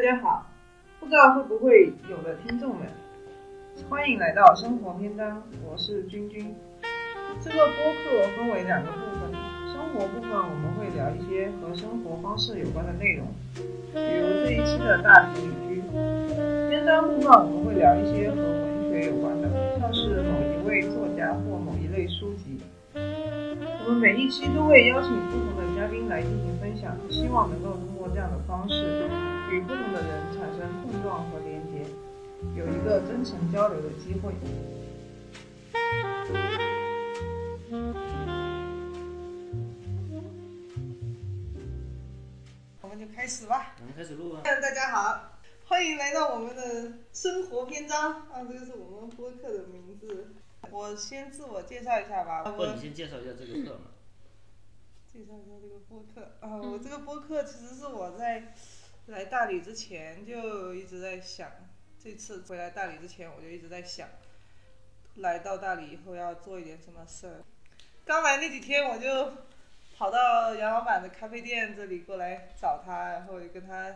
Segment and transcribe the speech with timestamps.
[0.00, 0.46] 大家好，
[0.98, 2.88] 不知道会不会有的听众们，
[3.90, 6.54] 欢迎来到生活篇章，我是君君。
[7.42, 9.30] 这个播客分为两个部分，
[9.68, 13.26] 生活部分我们会聊一些和生活方式有关的内容，
[13.92, 15.82] 比如这一期的大理旅居。
[16.70, 22.56] 篇章部分我们会聊一些和文学有关的，像是某一位作家或某一类书籍。
[22.94, 29.04] 我们每一期都会邀请不同的嘉宾来进行分享，希望能够通过这样的方式。
[29.50, 31.84] 与不同的人产生碰撞和连接，
[32.54, 34.32] 有一个真诚交流的机会。
[42.80, 43.74] 我们就开始吧。
[43.80, 44.42] 我们开始录啊！
[44.44, 50.28] 大家好，欢迎来到我们的生活篇章啊，这个是我们播客的名字。
[50.70, 52.44] 我先自我介绍一下吧。
[52.52, 53.90] 或者你先介绍一下这个课嘛。
[55.12, 58.54] 介绍一下这个播客啊，我这个播客其实是我在。
[59.10, 61.50] 来大理之前就一直在想，
[62.02, 64.08] 这次回来大理之前我就一直在想，
[65.16, 67.44] 来到大理以后要做一点什么事儿。
[68.04, 69.32] 刚来那几天我就
[69.96, 73.94] 跑到杨老板的咖啡店这里过来找他，然后也跟他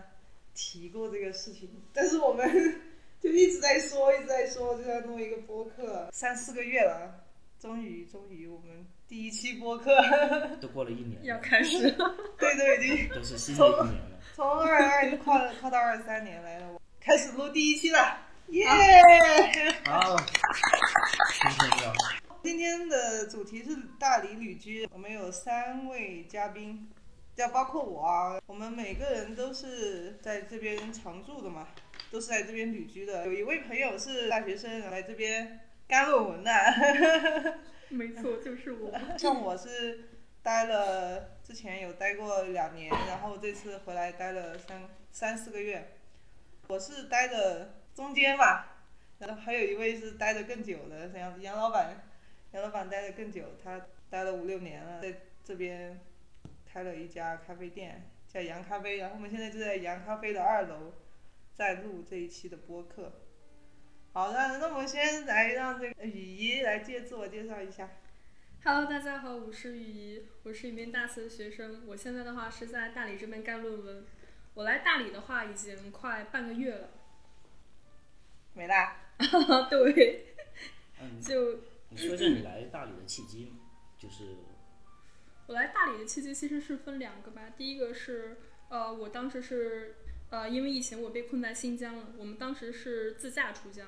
[0.55, 2.47] 提过这个事情，但是我们
[3.21, 7.25] 就一直在说，一直在说，就要弄一个播客，三四个月了，
[7.59, 9.91] 终于终于我们第一期播客
[10.61, 11.91] 都过了一年，要开始，
[12.39, 14.14] 对，都已经都是新的一年了。
[14.35, 16.67] 从二二就跨跨到二三年来了，
[17.01, 18.19] 开始录第一期了，
[18.49, 18.67] 耶！
[19.87, 20.17] 好，
[21.41, 21.95] 今天要。
[22.43, 26.91] 今天的主题是大理旅居，我们有三位嘉宾，
[27.37, 31.69] 要包括我啊，我们每个人都是在这边常住的嘛，
[32.11, 33.27] 都是在这边旅居的。
[33.27, 36.51] 有一位朋友是大学生来这边干论文的，
[37.89, 38.91] 没错，就是我。
[39.17, 40.09] 像我是。
[40.45, 45.87] 待了之前有待过两年，然后这次回来待了三三四个月。
[46.69, 48.79] 我是待的中间吧，
[49.19, 52.03] 然后还有一位是待的更久的，像杨老板，
[52.53, 53.79] 杨老板待的更久，他
[54.09, 56.01] 待了五六年了，在这边
[56.65, 58.97] 开了一家咖啡店，叫杨咖啡。
[58.97, 60.95] 然后我们现在就在杨咖啡的二楼，
[61.59, 63.21] 在录这一期的播客。
[64.15, 67.91] 好的，那我们先来让这个雨衣来介自我介绍一下。
[68.67, 74.07] Hello，大家好，我是雨怡，我是一名大四的学生，我现在的话是在大理这边干论文。
[74.55, 76.89] 我来大理的话已经快半个月了。
[78.55, 78.97] 没啦。
[79.69, 80.35] 对。
[80.99, 81.21] 嗯。
[81.21, 81.61] 就。
[81.91, 83.53] 你说一下你来大理的契机，
[83.99, 84.35] 就是。
[85.47, 88.39] 我来大理的契机其实是分两个吧，第一个是
[88.71, 89.97] 呃，我当时是
[90.31, 93.87] 呃，因为疫情我被困在新疆了，我们当时是自驾出疆。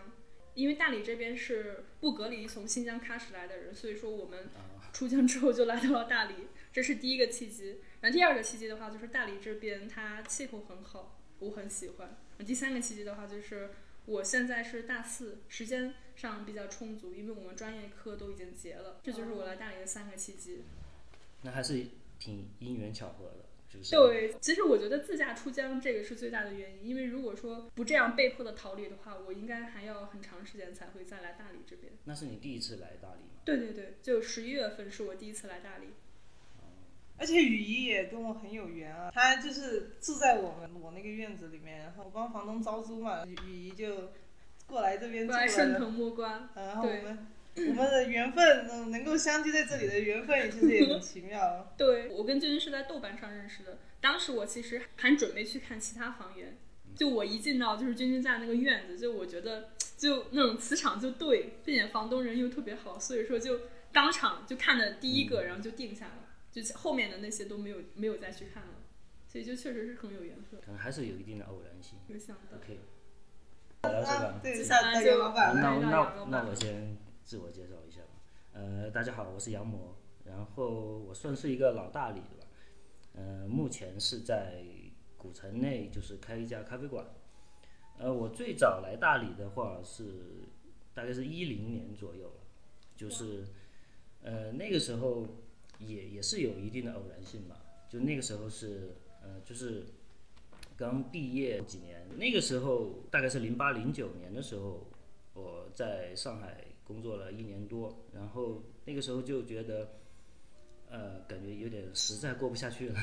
[0.57, 4.49] 因为大理这边是不隔离从新疆喀什来的人，所以说我们
[4.93, 6.35] 出疆之后就来到了大理，
[6.73, 7.81] 这是第一个契机。
[8.01, 12.19] 然后第二个契机的话，就是大理这边它气候很好，我很喜欢。
[12.39, 13.71] 第三个契机的话，就是
[14.07, 19.01] 我现在是大四，时间上比较充足，因为我们专业课都已经结了。
[19.03, 20.63] 这就是我来大理的三个契机。
[21.43, 21.87] 那还是
[22.19, 23.46] 挺因缘巧合的。
[23.91, 31.93] 对，其实我觉得自驾出江这个是最大的原因，因为如果说不这样被迫的逃离的话，我应该还要很长时间才会再来大理这边。
[32.05, 33.41] 那是你第一次来大理吗？
[33.45, 35.89] 对对对，就十一月份是我第一次来大理。
[37.19, 44.11] 而且雨姨也跟我很有缘啊，她就是住在我们我那个院子里面，然后我帮房东招租嘛，雨姨就
[44.67, 45.49] 过来这边住了。
[45.49, 47.27] 顺藤摸瓜，然后我们。
[47.57, 51.73] 我们的缘分，能能够相聚在这里的缘分，其实也很奇妙。
[51.79, 56.59] 对我跟君君是在豆瓣上认识的，当时我其实还准备去看其他房源，
[56.95, 68.75] 就我一进到就是君君家那个院子，就我觉得就那种磁场就对，并且房东人又特别好，所以说就当场就看的第一个，然后就定下了，就后面的那些都没有没有再去看了，
[69.27, 70.61] 所以就确实是很有缘分。
[70.61, 71.99] 可能还是有一定的偶然性。
[72.07, 72.59] 没想到。
[72.59, 72.81] OK。
[73.83, 74.41] 来是吧？
[74.43, 75.55] 对，下杨老板。
[75.55, 76.99] 那那那我先。
[77.27, 78.09] 自我介绍一下吧，
[78.53, 82.47] 呃，大家好，我是杨模，然后我算是一个老大理的吧，
[83.15, 84.63] 呃，目前是在
[85.17, 87.05] 古城内就是开一家咖啡馆，
[87.99, 90.05] 呃，我最早来大理的话是
[90.95, 92.41] 大概是一零年左右了，
[92.97, 93.45] 就是，
[94.23, 95.27] 呃，那个时候
[95.81, 99.85] 也也是有一定的偶然性吧，就那个时候是呃就是
[100.77, 104.87] 刚毕业几年，那个时候大概是零八零九年的时候，
[105.35, 106.65] 我在上海。
[106.87, 109.91] 工作了一年多，然后那个时候就觉得，
[110.89, 112.99] 呃，感觉有点实在过不下去了，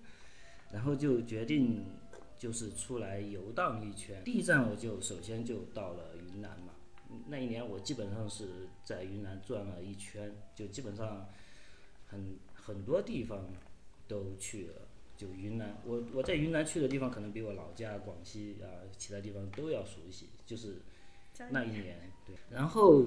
[0.70, 1.84] 然后就决定
[2.38, 4.22] 就是出来游荡一圈。
[4.24, 6.72] 第一站我就首先就到了云南嘛，
[7.26, 11.26] 那一年我基本上是在云南转了一圈，就基本上
[12.06, 13.50] 很很多地方
[14.06, 14.74] 都去了，
[15.16, 20.80] 就云南，我我在云南去的地方可能比我老家广西啊其他地方都要熟悉，就是
[21.50, 22.34] 那一年对。
[22.50, 23.04] 然后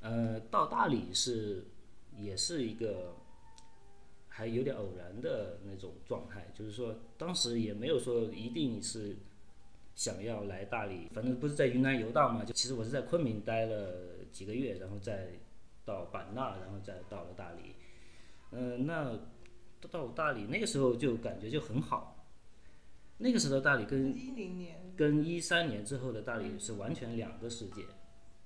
[0.00, 1.64] 呃到大理是
[2.16, 3.14] 也是一个
[4.28, 9.16] 还有点偶然的那种状态，就是说当时也没有说一定是
[9.94, 15.28] 想要来大理，反正不是在云南游荡嘛，就其实我是在昆明待了几个月，然后再
[15.84, 17.74] 到版纳，然后再到了大理。
[18.52, 19.18] 嗯、那
[19.90, 22.21] 到大理那个时候就感觉就很好，
[23.22, 27.84] 那个时候的大理跟一零年，跟一三年之后的大理是完全两个世界，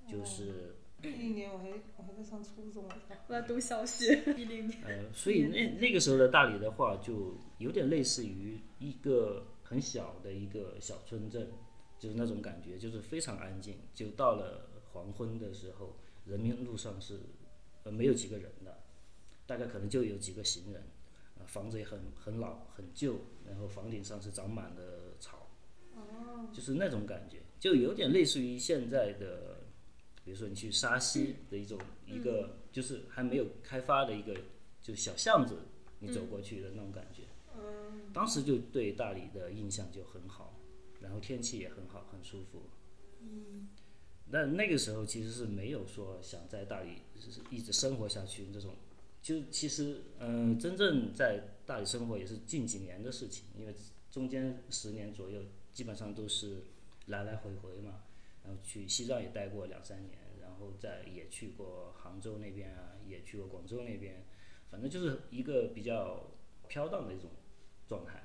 [0.07, 4.83] 就是一零年我还我还在上初中，我在读小学， 一零年。
[4.85, 11.51] 呃，所以那那个时候的大理的话，就有点类似于一个很小的一个小村镇，
[11.99, 13.77] 就是那种感觉，就是非常安静。
[13.95, 15.97] 就到了黄昏的时候，
[16.27, 17.19] 人民路上是
[17.85, 18.79] 呃没有几个人的，
[19.47, 20.96] 大概可能就有几个行人，呃，
[21.47, 23.17] 房子也很很老很旧，
[23.47, 25.49] 然后房顶上是长满了草，
[26.53, 29.61] 就是那种感觉，就有点类似于现在的，
[30.25, 34.35] 比如说你去沙溪的一种一个，就是还没有开发的一个，
[34.83, 35.57] 就小巷子，
[36.01, 37.23] 你走过去的那种感觉。
[38.13, 40.59] 当时就对大理的印象就很好，
[41.01, 42.63] 然后天气也很好，很舒服。
[44.31, 47.03] 但那个时候其实是没有说想在大理
[47.51, 48.75] 一直生活下去这种，
[49.27, 53.75] 就其实嗯、真正在大理生活也是近几年的事情，因为
[54.09, 55.43] 中间十年左右
[55.73, 56.63] 基本上都是
[57.07, 58.05] 来来回回嘛，
[58.45, 64.25] 然后去西藏也待过两三年，然后再也去过杭州那边啊，也去过广州那边，
[64.71, 66.31] 反正就是一个比较
[66.69, 67.31] 飘荡的一种
[67.89, 68.23] 状态。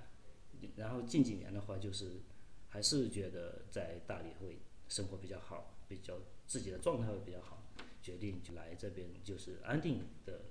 [0.75, 2.21] 然后近几年的话，就是
[2.69, 7.63] 还是觉得在大理会生活比较好，比较自己的状态会比较好，
[8.03, 10.41] 决定就来这边就是安定的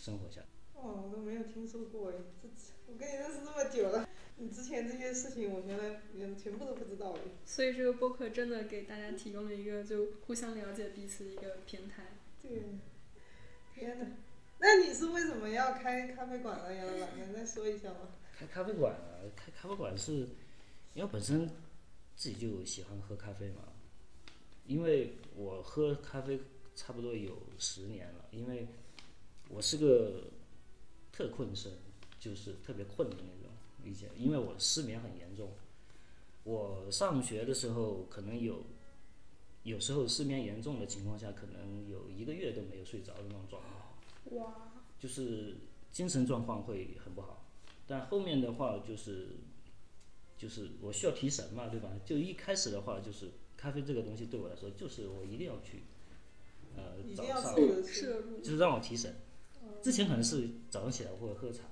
[0.00, 0.46] 生活下来。
[0.80, 2.48] 哇，我都没有听说过哎，这
[2.86, 4.08] 我跟你认识这么久了，
[4.38, 7.20] 你之前这些事情我原来原全部都不知道哎。
[7.44, 12.04] 所以这个播客真的给大家提供了一个就互相了解彼此的一个平台。
[12.42, 12.62] 对，
[13.74, 14.06] 天哪！
[14.58, 16.74] 那你是为什么要开咖啡馆呢？
[16.74, 18.14] 杨老板，能再说一下吗？
[18.38, 20.28] 开咖啡馆啊，开咖啡馆是
[20.94, 21.46] 因为本身
[22.16, 23.64] 自己就喜欢喝咖啡嘛，
[24.66, 26.40] 因为我喝咖啡
[26.74, 28.66] 差不多有十年了，因为
[29.52, 30.30] 我是个
[31.12, 31.72] 特困生，
[32.18, 33.50] 就是特别困的那种，
[33.84, 35.52] 以前因为我失眠很严重，
[36.44, 38.62] 我上学的时候可能有。
[39.62, 44.40] 有时候失眠严重的情况下，可能有一个月都没有睡着的那种状况。
[44.40, 45.58] 哇，就是
[45.92, 47.44] 精神状况会很不好。
[47.86, 49.36] 但后面的话就是，
[50.38, 51.90] 就是我需要提神嘛，对吧？
[52.06, 55.82] 就一开始的话，就是咖啡这个东西对我来说，就是我一定要去，
[56.74, 57.54] 呃，早上。
[57.54, 59.14] 就是让我提神。
[59.82, 61.64] 之前可能是早上起来我会喝茶，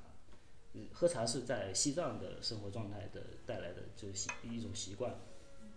[0.74, 5.14] 嗯喝茶是在西藏的生活状态的带来的就是习一种习惯。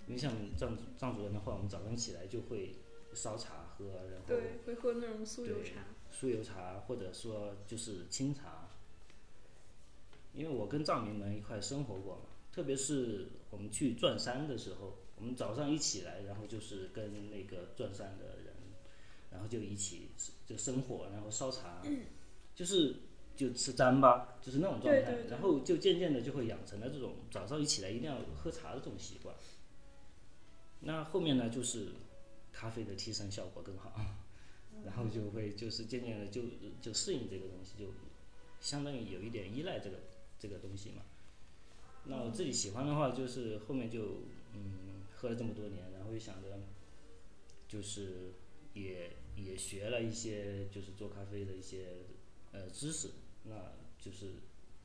[0.08, 2.76] 因为像藏族藏族人的话，我们早上起来就会
[3.14, 5.86] 烧茶喝，然后对，会喝那种酥油茶。
[6.12, 8.68] 酥油茶，或者说就是清茶。
[10.34, 18.54] 因为我跟藏民们一块生活过嘛，特别是我们去转山的时候，我们早上一起来，然后就是跟那个转山的人，
[19.30, 20.10] 然后就一起
[20.46, 21.82] 就生火，然后烧茶，
[22.56, 22.96] 就是
[23.36, 25.02] 就吃糌粑，就是那种状态。
[25.02, 29.36] 对对对然后就渐渐的就会养成了这种早上一起来一定要喝茶的这种习惯。
[30.82, 31.90] 那后面呢，就是
[32.52, 33.94] 咖啡的提神效果更好。
[34.86, 36.42] 然后就会就是渐渐的就
[36.82, 37.92] 就适应这个东西，就
[38.60, 39.98] 相当于有一点依赖这个
[40.40, 41.04] 这个东西嘛。
[42.06, 44.24] 那我自己喜欢的话，就是后面就
[44.56, 46.58] 嗯喝了这么多年，然后又想着
[47.68, 48.34] 就是
[48.74, 51.90] 也也学了一些就是做咖啡的一些
[52.52, 53.10] 呃知识，
[53.44, 53.56] 那
[54.00, 54.34] 就是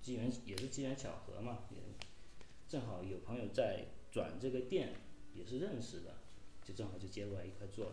[0.00, 1.78] 机缘也是机缘巧合嘛，也
[2.68, 4.92] 正好有朋友在转这个店，
[5.34, 6.14] 也是认识的，
[6.64, 7.92] 就正好就接过来一块做了。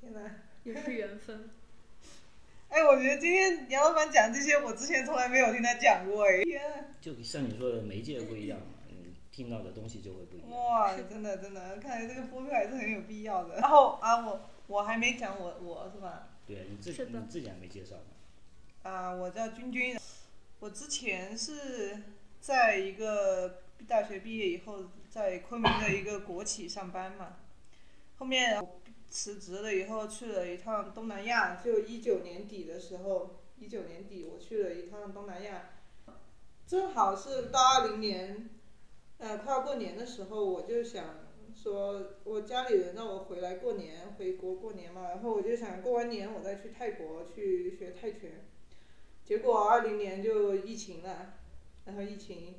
[0.00, 0.20] 天哪！
[0.64, 1.50] 也是缘分。
[2.68, 6.42] 哎，我觉得今天杨老板讲这些，我之前从来没有听他讲过哎。
[6.42, 6.86] 天啊！
[7.00, 10.50] 就像你说的媒介不一样嘛，你听到的东西就会不一样。
[10.50, 13.56] 哇， 真的真的，看来这个播客还是很有必要的。
[13.56, 16.29] 然后啊，我我还没讲我我是吧？
[16.54, 18.90] 对你自己你自己还没介绍呢。
[18.90, 19.98] 啊，我叫君君，
[20.58, 22.02] 我之前是
[22.40, 27.36] 在一个大学毕业以后，在昆明的一个国企上班嘛，
[28.18, 35.70] 后面我辞职了以后去了一趟东南亚，就一九年底的时候，一九年底我去了一趟东南亚，
[36.66, 38.48] 正好是到二零年，
[39.18, 41.04] 呃，快要过年的时候，我就想
[41.62, 48.30] 说，我家里人让我回来过年，回国过年嘛，然后我就想过完年我再去泰国去学泰拳。
[49.24, 51.34] 结果二零年就疫情了，
[51.84, 52.54] 然后疫情，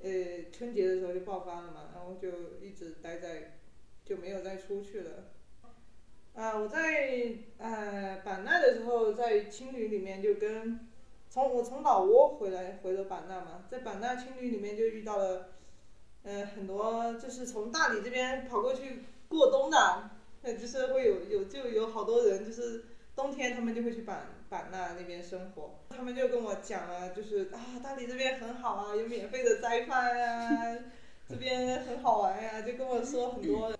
[0.00, 3.58] 呃，春节的时候就爆发了嘛，然后就一直待在，
[4.04, 5.32] 就没有再出去了。
[6.34, 10.88] 啊，我在呃版纳的时候，在青旅里面就跟，
[11.30, 15.53] 从我从老挝回来回了版纳嘛，在版纳青旅里面就遇到了，
[16.24, 20.10] 呃很多就是从大理这边跑过去过冬的，
[20.42, 30.78] 呃就是会有有就有好多人就是冬天他们就会去版版纳那边生活，他们就跟我讲了，就是啊大理这边很好啊，有免费的斋饭呀，
[31.28, 33.72] 这边很好玩呀，就跟我说很多。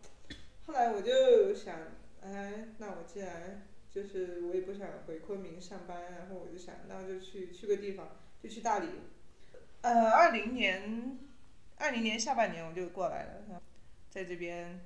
[0.66, 1.76] 后来我就想。
[2.26, 8.86] 哎，那我既然就是我也不想回昆明上班，然后我就想，那就去去个地方，就去大理。
[9.82, 11.18] 呃，二零年，
[11.76, 13.62] 二零年下半年我就过来了，
[14.10, 14.84] 在这边，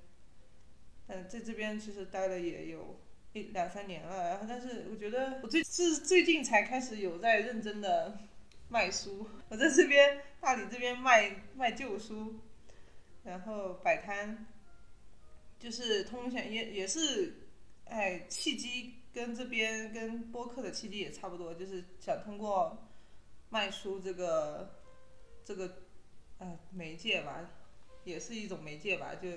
[1.06, 3.00] 嗯，在这边其实待了也有
[3.32, 8.18] 一两三年了，然后但是我觉得我最是最近才开始有在认真的
[8.68, 12.40] 卖书，我在这边大理这边卖卖旧书，
[13.24, 14.46] 然后摆摊。
[15.60, 17.34] 就是通向也也是，
[17.86, 22.88] 哎，契机跟这边跟播客的契机也差不多，就是想通过
[23.48, 24.76] 卖书这个
[25.44, 25.87] 这个
[26.38, 27.50] 呃媒介吧，
[28.04, 29.28] 也是一种媒介吧，就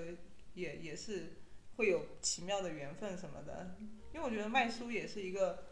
[0.53, 1.34] 也也是
[1.75, 3.75] 会有奇妙的缘分什么的。
[4.13, 5.65] 因为我觉得卖书也是一个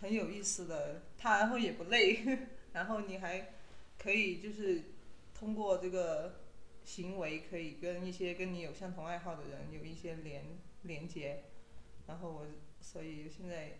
[0.00, 2.20] 很有意思的，它然后也不累，
[2.72, 3.54] 然后你还
[3.98, 4.82] 可以就是
[5.34, 6.40] 通过这个。
[6.82, 10.42] 行为可以跟一些跟你有相同爱好的人有一些连
[10.82, 11.44] 连接，
[12.06, 12.46] 然后我
[12.80, 13.78] 所以现在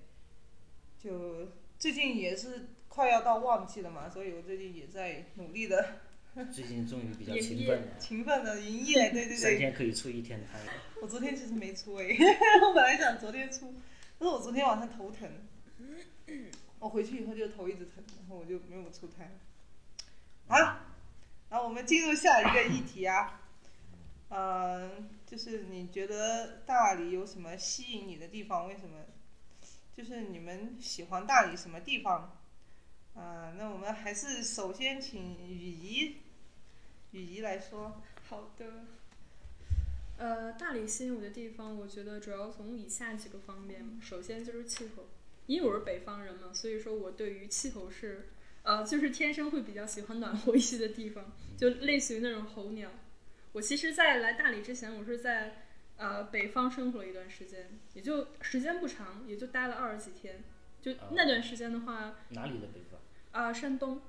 [0.99, 6.03] 就最近也是快要到旺季了嘛，所以我最近也在努力的。
[6.53, 7.99] 最近终于比较勤奋了。
[7.99, 9.37] 勤奋的营业， 对对对。
[9.37, 10.61] 三天可以出一天摊。
[11.03, 12.07] 我昨天其实没出哎，
[12.63, 13.75] 我本来想昨天出，
[14.19, 15.29] 但是我昨天晚上头疼，
[16.79, 19.31] 我回去以后就头一直疼，然后我就没有出摊。
[20.49, 20.87] 啊。
[21.51, 23.41] 然后我们进入下一个议题啊，
[24.29, 28.69] 嗯，就是你觉得大理有什么吸引你的地方？
[28.69, 28.99] 为什么？
[29.97, 32.40] 就是你们喜欢大理什么地方？
[33.15, 36.17] 啊，那我们还是首先请雨怡，
[37.13, 38.01] 雨怡来说。
[38.29, 38.85] 好的。
[40.17, 43.99] 呃，大理吸引我的地方，我觉得主要从以下几个方面。
[44.01, 45.07] 首先就是气候，
[45.47, 48.31] 因为我是北方人嘛，所以说我对于气候是。
[48.63, 52.91] 呃，就是天生会比较喜欢暖和一些的地方，就类似于那种候鸟。
[53.53, 55.63] 我其实，在来大理之前，我是在
[55.97, 60.45] 呃北方生活了一段时间，也就时间不长，也就待了二十几天。
[60.83, 62.90] 就那段时间的话，哪里的北方？
[63.33, 64.03] 啊，山东。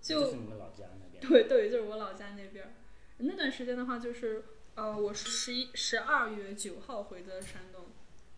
[0.00, 1.20] 就是你们老家那边。
[1.26, 2.74] 对对，就是我老家那边。
[3.18, 4.44] 那段时间的话，就是
[4.74, 7.86] 呃，我十一十二月九号回的山东，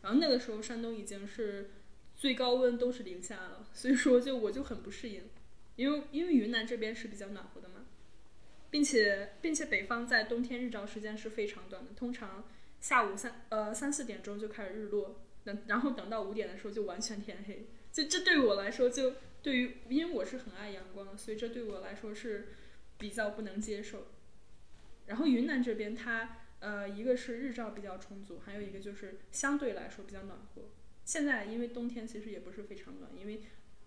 [0.03, 1.71] 然后那个时候山东已经是。
[2.21, 5.23] 最高温都是零下了，所以说就我就很不适应，
[5.77, 7.87] 因为因为云南这边是比较暖和的嘛，
[8.71, 12.43] 并且并且北方在冬天日照时间是非常短的，通常
[12.81, 22.49] 下午三呃三四点钟就开始日落，等然后等到五点的时候就完全天黑，就这对我来说就对于因为我是很爱阳光，所以这对我来说是
[22.99, 24.09] 比较不能接受。
[25.07, 30.63] 然后云南这边它呃一个是日照比较充足，还有一个就是相对来说比较暖和。
[31.05, 33.41] 现在因为冬天其实也不是非常冷，因为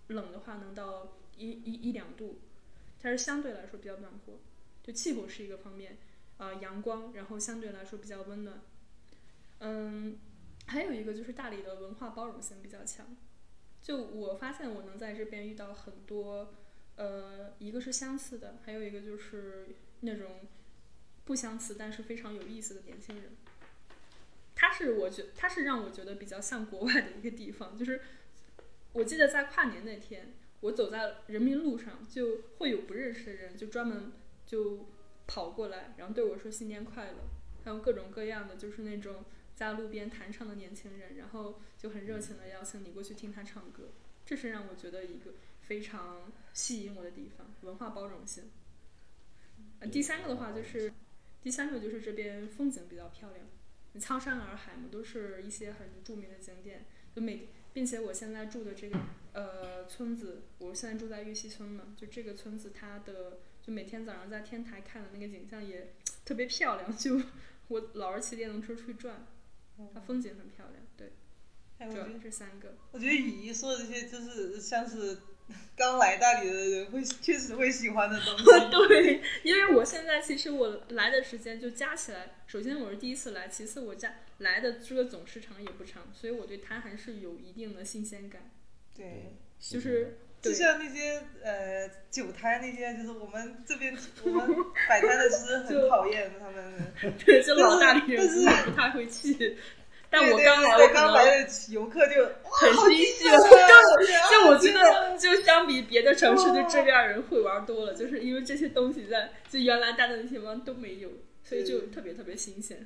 [0.07, 2.39] 冷的话能到一一一两度，
[2.99, 4.39] 但是相对来说比较暖和，
[4.81, 5.97] 就气候是一个方面，
[6.37, 8.61] 呃，阳光，然后相对来说比较温暖，
[9.59, 10.17] 嗯，
[10.65, 13.15] 还有一个就是大理的文化包容性比较强，
[13.81, 16.53] 就我发现我能在这边遇到很多，
[16.95, 19.69] 呃，一个是相似的，还有一个就是
[20.01, 20.41] 那种
[21.25, 23.31] 不相似但是非常有意思的年轻人。
[24.55, 27.75] 他是我觉，他是让我觉得比较像国外的一个地方。
[27.75, 28.01] 就是
[28.93, 34.11] 我记得在跨年那天，我走在人民路上，就会有不认识的人就专门
[34.45, 34.85] 就
[35.25, 37.17] 跑过来，然后对我说新年快乐。
[37.63, 39.23] 还有各种各样的，就是那种
[39.55, 43.89] 在路边弹唱的年轻人，然后就很热情的邀请你过去听他唱歌。
[44.23, 48.51] 这是让我觉得一个非常吸引我的地方，文化包容性。
[49.79, 50.93] 呃第三个的话就是，
[51.41, 53.45] 第三个就是这边风景比较漂亮。
[53.99, 56.85] 苍山洱海嘛，都是一些很著名的景点。
[57.15, 58.97] 就每，并且我现在住的这个
[59.33, 66.95] 呃村子，我现在住在玉溪村嘛，就这个村子它的，就每天早上在天台看的那个景象也特别漂亮。
[66.95, 67.19] 就
[67.67, 69.25] 我老是骑电动车出去转，
[69.93, 70.83] 它风景很漂亮。
[70.95, 71.11] 对，
[71.89, 72.75] 主要是三个。
[72.91, 75.17] 我觉得雨衣说的这些就是像是。
[75.75, 78.45] 刚来大理的人会确实会喜欢的东西。
[78.87, 88.49] 对，因为我现在其实我来的时间就加起来，首先我是第一次来，其次我加来的这个总时长也不长，所以我对它还是有一定的新鲜感。
[88.95, 94.47] 对，就是就像那些呃酒摊那些，就是我们这边我们
[94.87, 97.11] 摆摊的是很讨厌他们的。
[97.25, 98.29] 对，就老大理人但
[98.63, 99.57] 是不太会去。
[100.11, 103.31] 但我刚来，我可能刚来的游客就很新鲜。
[103.31, 111.09] 就 我觉真的得，就相比别的城市，就这边人会玩多了，就是因为这些东西在就原来待的那些地方都没有，
[111.43, 112.85] 所以就特别特别新鲜。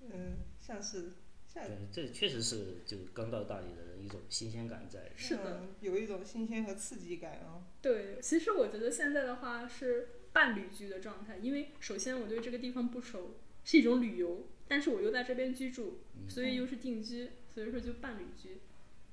[0.00, 1.12] 嗯，像是
[1.52, 5.10] 像对，这确实是就刚到大理的人一种新鲜感在。
[5.14, 7.68] 是的，嗯有一种新鲜和刺激感啊。
[7.82, 18.58] 对，其实我觉得现在的话是半旅居的状态，因为首先我对这个地方不熟，是一种旅游，但是我又在这边居住，所以又是定居，所以说就半旅居。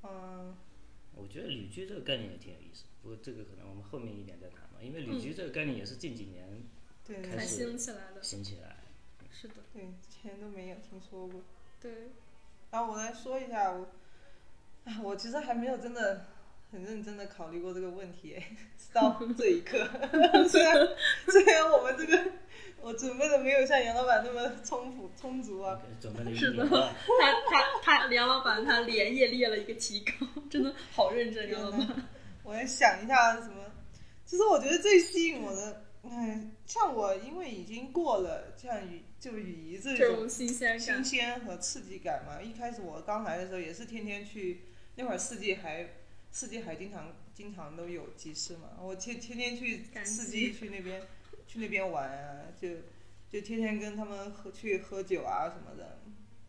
[0.03, 0.55] 嗯，
[1.15, 6.63] 我觉得旅居这个概念也挺有意思，不过这个可能我们后面一点再谈吧，因为旅居这个概念也是近几年
[7.31, 8.77] 开始兴起来的，兴起来。
[9.31, 11.41] 是的，对，之前都没有听说过。
[11.81, 12.09] 对，
[12.71, 13.89] 然后我来说一下，我，
[14.85, 16.25] 啊 我其实还没有真的
[16.73, 18.35] 很认真的考虑过这个问题，
[18.91, 19.87] 到这一刻。
[20.49, 20.75] 虽然
[21.27, 22.19] 虽然我们这个
[22.81, 31.87] 我准备的没有像杨老板那么充足充足啊，准备了一 是的年了，他他他梁老板他连夜列了一个提纲，真的好认真，杨老板。
[32.41, 33.71] 我来想一下什么。
[34.25, 42.41] 其实我觉得最吸引我的，嗯，像我因为已经过了像雨就雨衣这种新鲜新，鲜和刺激感嘛。
[42.41, 44.63] 一开始我刚来的时候也是天天去，
[44.95, 45.87] 那会儿四季还
[46.33, 51.01] 四季还经常经常都有集市嘛，我天天天去赶四季去那边
[51.47, 52.67] 去那边玩啊，就
[53.29, 55.99] 就天天跟他们喝去喝酒啊什么的，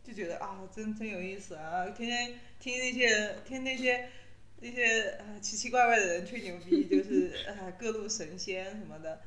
[0.03, 4.09] 就觉得啊真真有意思啊，天天听那些听那些。
[4.61, 9.21] 那些啊奇奇怪怪的人吹牛逼，就是啊各路神仙什么的，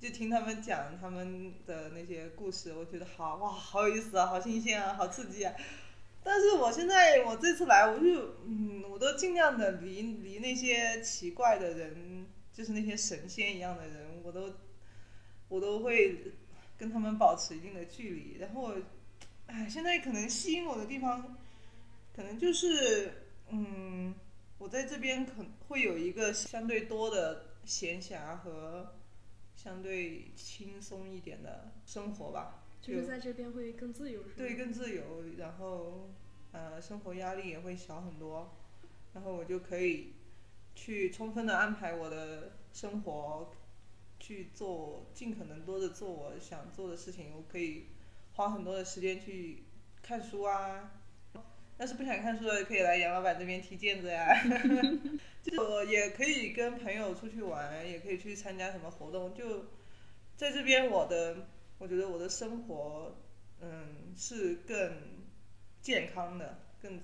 [0.00, 5.54] 就听他们讲他们的那些故事，我觉得好哇，好有意思啊，好新鲜啊，好刺激啊。
[6.22, 14.52] 但是我现在我这次来，我就嗯，我都尽量的离离那些奇怪的人，就是那些神仙一样的人，我都
[15.48, 16.18] 我都会
[16.78, 18.38] 跟他们保持一定的距离。
[18.38, 18.72] 然后，
[19.46, 21.36] 哎，现在可能吸引我的地方，
[22.14, 24.14] 可能就是嗯。
[24.58, 28.94] 我在这边可会有一个相对多的闲暇和
[29.56, 35.02] 相对轻松一点的生活吧，就是在这边会更自由，是吗对，更自由，
[35.38, 36.10] 然后
[36.50, 38.52] 呃，生活压力也会小很多，
[39.14, 40.14] 然后我就可以
[40.74, 43.52] 去充分的安排我的生活，
[44.18, 47.86] 去做尽可能多的做我想做的事情，我可以
[48.34, 49.62] 花很多的时间去
[50.02, 50.90] 看书啊。
[51.78, 54.28] 要是不想看书的，可以来杨老板这边踢毽子呀。
[55.42, 59.34] 就我也可以跟朋友出去玩，也可以去参加什么活动。
[59.34, 59.64] 就
[60.36, 61.48] 在这边，我的
[61.82, 63.16] 我觉得我的生活，
[63.60, 64.92] 嗯，是更
[65.80, 67.00] 健康的，更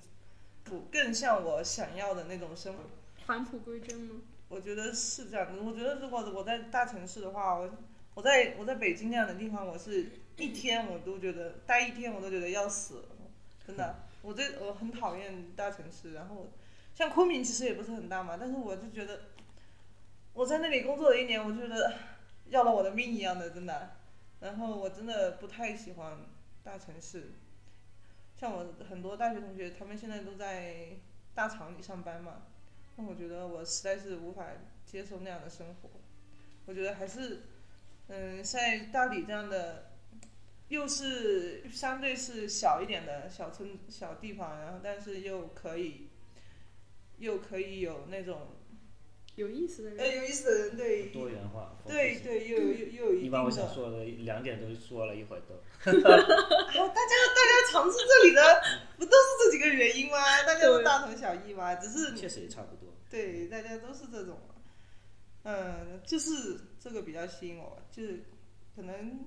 [0.63, 2.85] 不更像我想要的那种生活。
[3.27, 4.21] 返璞归真吗？
[4.49, 5.61] 我觉得是这样的。
[5.61, 7.69] 我觉得如果我在大城市的话，我
[8.15, 13.03] 我在我在北京这样的地方，我是一天我都觉得待一天我都觉得要死，
[13.67, 13.97] 真的。
[14.23, 16.53] 我这我很讨厌大城市，然后
[16.95, 19.23] 像昆明其实也不是很大嘛，但是我就觉得
[20.35, 21.95] 我在那里工作了一年，我觉得
[22.47, 23.98] 要了我的命一样的，真的。
[24.41, 26.19] 然后我真的不太喜欢
[26.63, 27.33] 大城市，
[28.37, 30.97] 像我很多大学同学，他们现在都在
[31.35, 32.43] 大厂里上班嘛，
[32.97, 34.47] 那我觉得我实在是无法
[34.85, 35.91] 接受那样的生活。
[36.67, 37.43] 我觉得还是，
[38.09, 39.87] 嗯，在大理这样的。
[40.69, 46.11] 又是相对是小一点的小村小地方，然后但是又可以，
[47.17, 48.49] 又可以有那种
[49.39, 51.77] 有意思的人，呃有意思的人，对，多元化。
[51.87, 53.73] 对对，又有又又有一定你把我想的。
[53.73, 55.55] 说的两点都说了一会儿都。
[55.79, 58.43] 大家大家尝试这里的，
[58.99, 60.19] 不都是这几个原因吗？
[60.45, 62.93] 大家都大同小异吗，只是确实也差不多。
[63.09, 64.41] 对，大家都是这种，
[65.45, 68.25] 嗯，就是这个比较吸引我，就是
[68.75, 69.25] 可能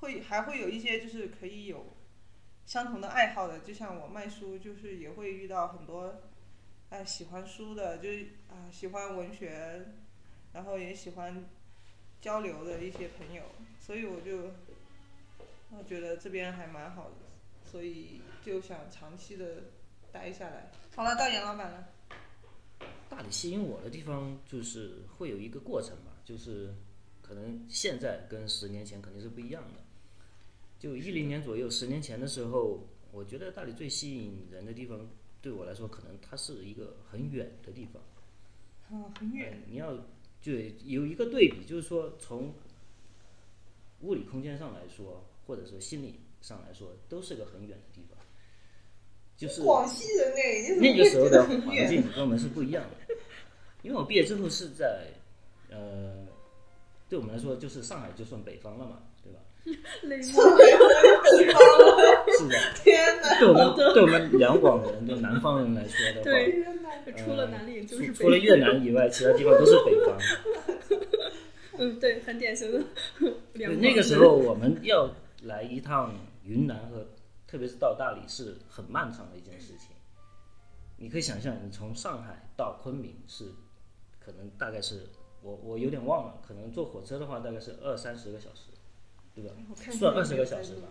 [0.00, 1.96] 会还会有一些就是可以有
[2.66, 6.22] 相同的爱好的，就像我卖书，就是也会遇到很多
[6.94, 9.84] 哎喜欢书的，就是啊喜欢文学，
[10.52, 11.44] 然后也喜欢
[12.20, 13.42] 交流的一些朋友，
[13.80, 14.52] 所以我就
[15.76, 17.16] 我觉得这边还蛮好的，
[17.68, 19.64] 所以就想长期的
[20.12, 20.70] 待下来。
[20.94, 21.88] 好了，到杨老板了。
[23.10, 26.72] 大理吸引我的地方就是会有一个过程吧，就是
[27.22, 29.80] 可能现在跟十年前肯定是不一样的。
[30.78, 35.08] 就一零年左右，十年前的时候，我觉得大理最吸引人的地方，
[35.44, 38.02] 对我来说，可能它是一个很远的地方。
[38.88, 39.62] 哦，很远。
[39.68, 39.94] 你要
[40.40, 40.52] 就
[40.86, 42.54] 有一个对比，就是说从
[44.00, 48.18] 物理空间上来说，或者说心理上来说，都是个很远的地方。
[49.36, 51.44] 就是广西人哎，那个时候的？
[51.44, 53.14] 环境跟我们是不一样的。
[53.82, 55.08] 因为我毕业之后是在
[55.68, 56.26] 呃，
[57.06, 59.40] 对我们来说就是上海就算北方了嘛，对吧？
[60.04, 60.32] 累吗？
[62.38, 63.38] 是的， 天哪！
[63.38, 66.90] 对我们对我们两广人，就南方人来说的话，对天哪！
[67.16, 70.18] 除了南岭就是北除除了越南以外，其他地方都是北方。
[71.78, 72.84] 嗯，对，很典型的
[73.54, 75.10] 那个时候我们要
[75.42, 77.08] 来一趟云南和
[77.48, 79.88] 特别是到大理是很漫长的一件事情。
[80.96, 83.46] 你可以想象，你从上海到昆明是
[84.20, 85.08] 可能大概是
[85.42, 88.70] 我我有点忘了，可能坐火车的话大概是二三十个小时，
[89.34, 89.50] 对吧？
[89.90, 90.86] 算二十个小时吧。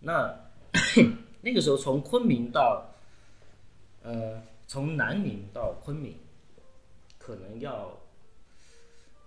[0.00, 0.49] 那
[1.42, 2.86] 那个时候从昆明到
[4.02, 6.16] 呃从南宁到昆明，
[7.18, 7.98] 可能要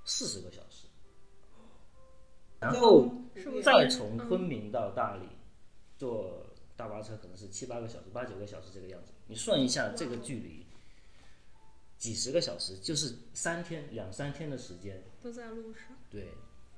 [0.05, 0.87] 四十个小时，
[2.59, 3.09] 然后
[3.63, 5.27] 再从昆明到大理
[5.97, 9.11] 坐大巴车可能是七八个小时、八九个小时这个样子。
[9.27, 10.65] 你算一下这个距离，
[11.97, 15.01] 几十个小时就是三天两三天的时间。
[15.21, 15.83] 都在路上？
[16.09, 16.27] 对，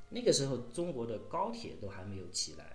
[0.10, 2.75] 那个时候中国的高铁都还没有起来。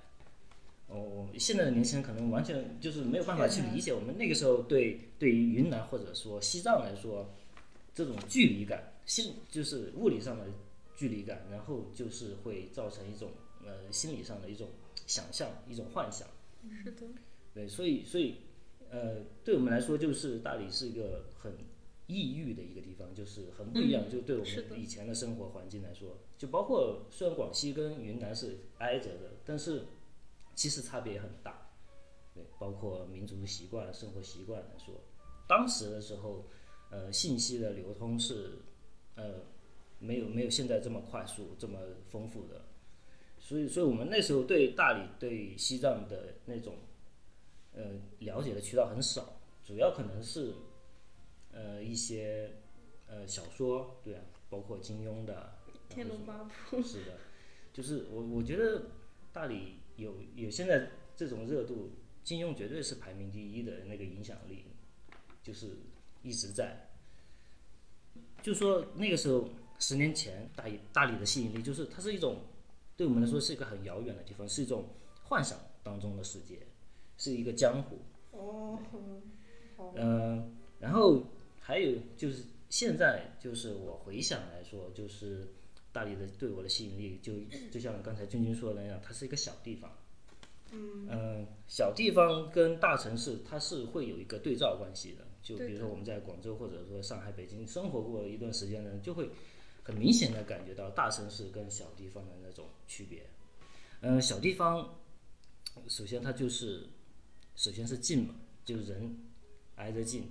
[0.91, 7.31] 哦，现在的年轻人可能完全就是没有办法去理解我们那个时候对对于云南或者说西藏来说，
[7.95, 10.47] 这种距离感，心就是物理上的
[10.97, 13.31] 距离感，然后就是会造成一种
[13.65, 14.69] 呃心理上的一种
[15.07, 16.27] 想象，一种幻想。
[16.85, 17.07] 是的，
[17.55, 18.37] 对，所以所以
[18.91, 21.53] 呃，对我们来说，就是大理是一个很
[22.09, 24.11] 异域的一个地方，就是很不一样。
[24.11, 29.85] 就对我们以前的生活环境来说，就包括虽然广西跟云南是挨着的，但是
[30.61, 31.71] 其实差别也很大。
[32.35, 34.95] 对，包括民族习惯、生活习惯来说，
[35.49, 36.45] 当时的时候，
[36.91, 38.59] 呃，信息的流通是
[39.15, 39.37] 呃
[39.99, 41.79] 没有没有现在这么快速、这么
[42.11, 42.67] 丰富的。
[43.39, 46.75] 所以，所以我们那时候对大理、对西藏的那种
[47.73, 50.53] 呃了解的渠道很少，主要可能是
[51.53, 52.53] 呃一些
[53.07, 55.55] 呃小说，对啊，包括金庸的
[55.95, 57.17] 《天龙八部》是的，
[57.73, 58.83] 就是我我觉得
[59.33, 61.91] 大理有有现在这种热度，
[62.25, 64.65] 金庸绝对是排名第一的那个影响力，
[65.43, 65.77] 就是
[66.23, 66.89] 一直在。
[68.43, 72.39] 就说那个时候十年前大理大理的吸引力，就是它是一种
[72.97, 74.89] 对我们来说是一个很遥远的地方，是一种
[75.25, 76.61] 幻想当中的世界，
[77.19, 77.99] 是一个江湖。
[78.33, 78.79] 哦，
[79.77, 81.23] 好嗯，然后
[81.61, 85.49] 还有就是现在就是我回想来说，就是
[85.93, 87.33] 大理的对我的吸引力就
[87.71, 89.91] 就像刚才君君说的那样，它是一个小地方。
[90.73, 95.27] 嗯，小地方跟大城市它是会有一个对照关系的。
[95.43, 99.31] 就比如说我们在广州或者说上海、北京生活过一段时间的人，就会
[99.83, 103.27] 很明显的感觉到大城市跟小地方的那种区别。
[104.03, 105.01] 嗯，小地方
[105.89, 106.87] 首先它就是
[107.57, 109.17] 首先是近嘛，就是人
[109.75, 110.31] 挨着近，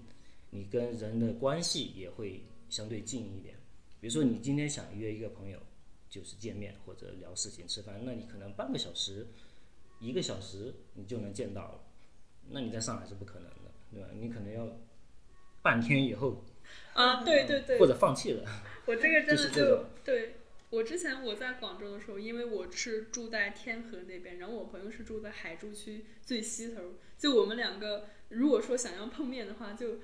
[0.52, 3.59] 你跟人的关系也会相对近一点。
[4.00, 5.60] 比如说你今天想约一个朋友，
[6.10, 9.28] 就是见面或者聊事情、吃饭，那你可能半个小时、
[10.00, 11.82] 一个小时你就能见到了。
[12.52, 14.10] 那你在上海是不可能的，对吧？
[14.14, 14.68] 你可能要
[15.62, 16.44] 半天以后
[16.94, 18.44] 啊，对对对或，者放弃了。
[18.86, 20.36] 我这个真的就就是对
[20.72, 30.00] 我之前我在广州的时候，因为我是住在天河那边，然后我朋友是住在海珠区最西头，就我们两个如果说想要碰面的话，就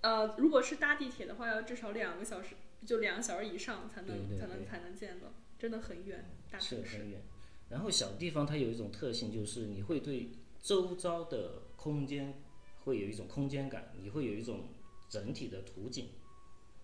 [0.00, 2.54] 呃，如果是搭地铁的话，要至少两个小时，
[2.86, 5.26] 就两个小时以上才能才能才能见到，
[5.58, 6.98] 真的很远，大是城市。
[6.98, 7.20] 很远。
[7.68, 10.30] 然后小地方它有一种特性，就是你会对
[10.62, 12.42] 周遭的空间
[12.84, 14.68] 会有一种空间感，你会有一种
[15.08, 16.08] 整体的图景，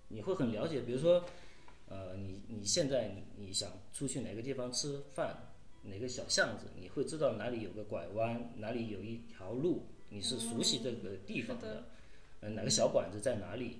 [0.09, 0.83] 你会很了解。
[0.83, 1.24] 比如说，
[1.88, 11.66] 呃，你你现在你你想出去哪个地方吃饭，哪个小巷子，你会知道哪里有个拐弯，哪里有一条路，你是熟悉这个地方的。
[11.66, 11.85] 嗯的
[12.40, 13.78] 呃，哪个小馆子在哪里？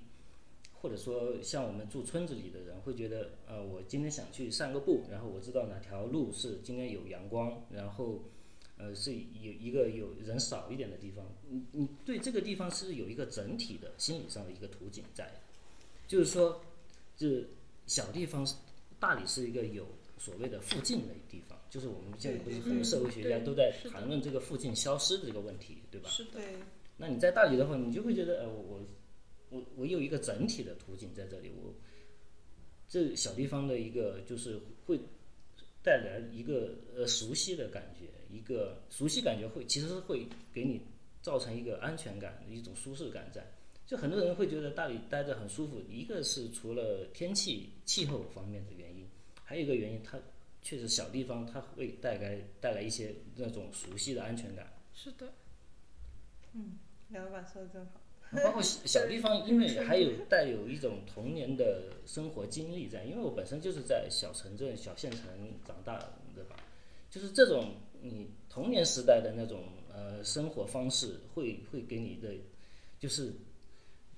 [0.85, 8.21] 或者说，像我们住村子里的人会觉得，呃，我今天想去散个步，然后我知道哪条路是今天有阳光，然后，
[8.77, 11.25] 呃，是有一个有人少一点的地方。
[11.49, 15.27] 你你对这个地方是有一个整体的心理上的一个图景在，
[16.07, 16.61] 就是说，
[17.17, 17.49] 就是
[17.87, 18.47] 小地方，
[18.99, 19.87] 大理是一个有
[20.19, 26.07] 所谓的附近的地方，就是我们现在不是很多社会学家嗯都在谈论这个附近消失的这个问题，对吧？
[26.11, 26.39] 是的，
[26.97, 28.79] 那你在大理的话，你就会觉得，呃，我我
[29.75, 31.73] 我有一个整体的图景在这里，我
[32.87, 34.99] 这小地方的一个就是会
[35.83, 40.81] 带来一个呃熟悉的感觉，一个熟悉感觉会其实是会给你
[41.21, 43.45] 造成一个安全感，一种舒适感在。
[43.87, 49.07] 就很多人会觉得大理待着很舒服，一个是除了天气气候方面的原因，
[49.43, 50.19] 还有一个原因，它
[50.63, 54.67] 确实小地方它会带来带来一些那种熟悉的安全感。
[54.93, 55.31] 是的，
[56.53, 58.01] 嗯梁老板说的真好。
[58.43, 65.21] 包括小地方，因为还有带有一种童年的生活经历在，因为我本身就是在小城镇、小县城
[65.65, 65.97] 长大
[66.35, 66.55] 的吧，
[67.09, 72.33] 就是这种你童年时代的那种呃生活方式，会会给你的
[72.99, 73.33] 就是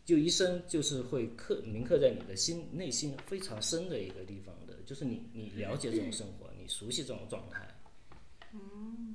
[0.05, 7.67] 就一生就是会刻铭刻在你的心内心非常深的一个地方的，就是你你了解这种生活，你熟悉这种状态。
[8.53, 9.06] 嗯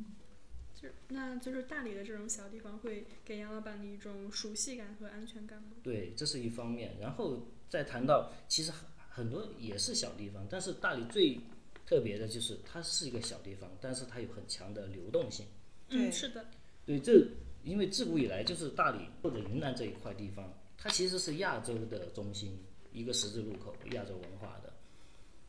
[0.83, 5.71] 是那就是大理的这种小地方会给杨老板的一种熟悉感和安全感吗？
[5.83, 6.97] 对，这是一方面。
[7.01, 11.39] 然后再谈到，其实很很多也是小地方，但是大理最
[11.87, 15.47] 特别的就是它是一个小地方，但是它有很强的流动性。
[15.89, 16.47] 对嗯，是的，
[16.85, 17.27] 对，这
[17.63, 22.59] 因为自古以来就是大理或者云南这一块地方，它其实是亚洲的中心，
[22.93, 24.73] 一个十字路口，亚洲文化的，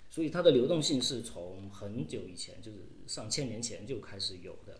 [0.10, 4.80] 所以它的流动性是从很久以前，就是上千年前就开始有的。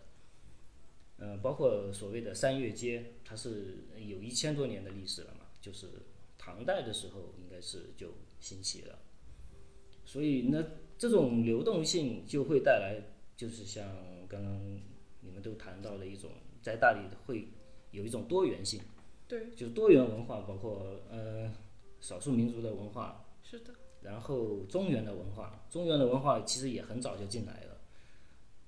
[1.16, 5.86] 呃，包括所谓的三月街，它是有一千多年的历史了嘛，就是
[6.36, 8.08] 唐代的时候应该是就
[8.40, 8.98] 兴起了，
[10.04, 10.64] 所以呢，
[10.98, 13.00] 这种流动性就会带来，
[13.36, 13.86] 就是像
[14.28, 14.80] 刚刚
[15.20, 17.48] 你们都谈到的一种，在大理会
[17.92, 18.80] 有一种多元性，
[19.28, 21.50] 对，就是多元文化，包括呃
[22.00, 23.72] 少数民族的文化，是的，
[24.02, 27.80] 然后中原的文化，中原的文化其实也很早就进来了。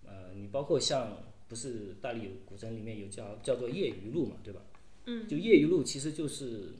[0.05, 4.63] 呃，你包括像不是大理有古城里面有叫叫做夜余路嘛，对吧？
[5.07, 6.75] 嗯，就夜余路其实就是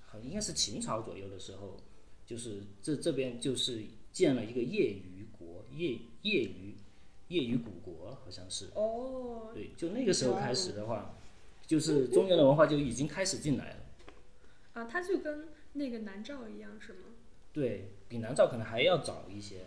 [0.00, 1.76] 好应该是秦朝左右的时候，
[2.24, 6.76] 就是这这边就是建了一个业余国，业业余
[7.28, 8.68] 业余古国好像是。
[8.74, 11.18] 哦，对，就那个时候开始的话，
[11.66, 13.76] 就是中原的文化就已经开始进来了。
[14.74, 16.98] 啊，它就跟那个南诏一样是吗？
[17.52, 19.64] 对比南诏可能还要早一些。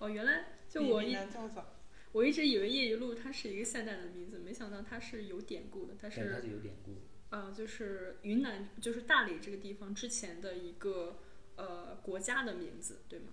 [0.00, 1.64] 哦，原来就我一南诏早。
[2.12, 6.92] 我一直以为叶一路它是一个现代的名字，没想到它是有典故的，它是它是是有典故。
[7.30, 11.18] 呃，就是云南，就是大理这个地方之前的一个
[11.56, 13.26] 呃国家的名字，对吗？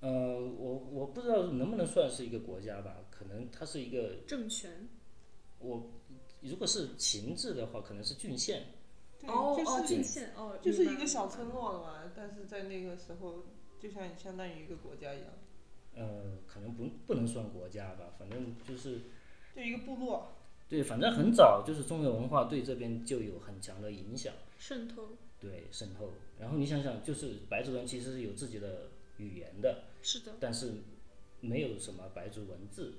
[0.00, 4.88] 呃，我我不知道能不能算是一个国家吧，可能它是一个政权。
[5.58, 5.90] 我
[6.42, 8.62] 如果是秦制的话，可能是郡县。
[9.26, 13.46] 哦哦，就是郡县哦，就是一个小村落了嘛，但是在那个时候，
[13.80, 15.26] 就像相当于一个国家一样，
[15.98, 19.00] 呃，可能不不能算国家吧，反正就是
[19.54, 20.32] 就一个部落。
[20.68, 26.12] 对，反正很早就是中原文化对这边就有很强的影响，渗透，对渗透。
[26.38, 30.74] 然后你想想，就是白族人其实是有自己的语言的，是的，但是
[31.40, 32.94] 没有什么白族文字。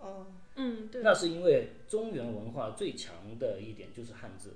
[0.00, 0.26] 哦，
[0.56, 4.54] 嗯，对，那是因为中原文化最强的一点就是汉字，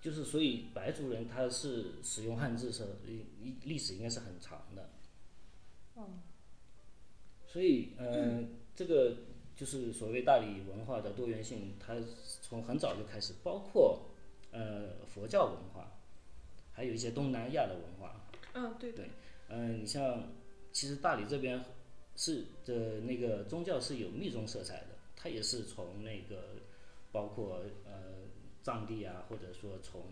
[0.00, 3.26] 就是所以白族人他是使用汉字是历
[3.64, 4.90] 历史应该是很长的。
[5.96, 6.20] 嗯，
[7.56, 9.16] 所以呃，这个
[9.56, 11.96] 就是所谓大理文化的多元性，它
[12.42, 14.02] 从很早就开始，包括
[14.50, 15.90] 呃佛教文化，
[16.70, 18.28] 还有一些东南亚的文化。
[18.52, 19.08] 嗯，对对，
[19.48, 20.34] 嗯、你像
[20.70, 21.64] 其实大理这边
[22.14, 26.56] 是的那个宗教是有密宗色彩的，它也是从那个
[27.10, 28.28] 包括呃
[28.62, 30.02] 藏地啊，或者说从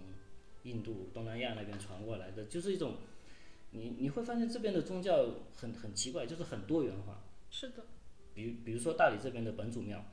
[0.62, 2.94] 印度、东南亚那边传过来的，就是一种
[3.72, 7.20] 你你会发现这边的宗教很很奇怪，就是很多元化。
[7.56, 7.86] 是的，
[8.34, 10.04] 比比如说大理这边的本祖庙，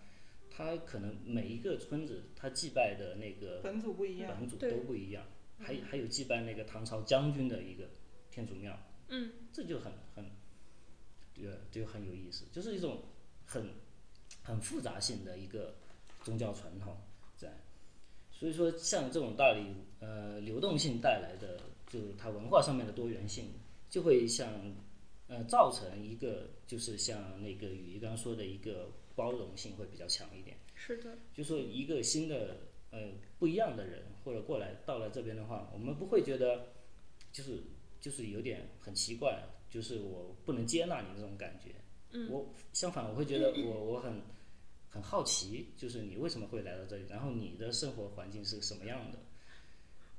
[0.52, 4.32] 它可能每一个村子它祭拜的那个本祖不一样。
[4.38, 5.26] 本祖都不一样，
[5.58, 7.90] 还还有祭拜那个唐朝将军的一个
[8.30, 8.78] 天主庙，
[9.08, 10.24] 嗯，这就很很，
[11.34, 13.02] 对，就很有意思，就是一种
[13.44, 13.70] 很
[14.44, 15.76] 很复杂性的一个
[16.22, 16.96] 宗教传统
[17.36, 17.52] 在。
[18.32, 23.52] 所以说，像这种大理呃流动性带来的，就是它文化上面的多元性，
[23.90, 24.48] 就会像
[25.32, 30.58] 呃造成一个就是像那个雨衣刚刚说的一个包容性会比较强一点。
[30.76, 32.58] 是的，就说一个新的
[32.92, 36.74] 呃不一样的人或者过来到了这边的话，我们不会觉得
[37.32, 37.64] 就是
[38.02, 41.76] 就是有点很奇怪，就是我不能接纳你这种感觉。
[42.12, 44.22] 嗯，我相反我会觉得我我很
[44.90, 49.20] 很好奇，就是你为什么会来到这里，然后你的生活环境是什么样的？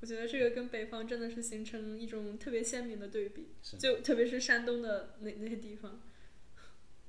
[0.03, 6.01] 我觉得这个跟北方真的是形成一种特别鲜明的对比，就特别是山东的那那些地方，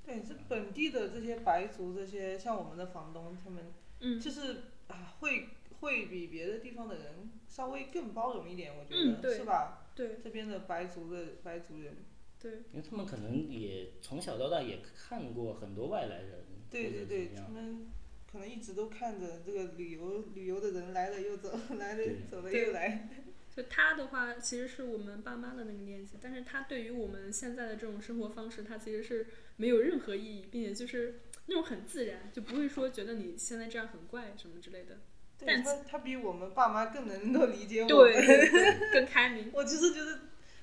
[0.06, 9.88] 对，这本地的这些白族，这些像我们的房东，他们嗯，就是啊，会会比别的地方的人稍微更包容一点，我觉得、嗯对是吧？
[9.96, 11.96] 对这边的白族的白族人，
[12.40, 17.32] 对，因为他们可能也从小到大也看过很多外来人，对对对。
[17.36, 17.88] 他们
[18.34, 23.08] 可能一直都看着这个旅游旅游的人来了又走， 来了走了又来。
[23.56, 34.98] 就他的话其实是我们爸妈的那个年纪，但是他对于我们现在的这种生活方式，他其实是没有任何意义，并且就是那种很自然，就不会说觉得你现在这样很怪什么之类的。
[35.38, 37.96] 对但他他比我们爸妈更能够理解我们。
[37.96, 39.52] 对对对，更开明。
[39.54, 40.22] 我其实觉得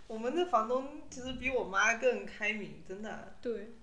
[0.08, 3.74] 我们的房东其实比我妈更开明，真的对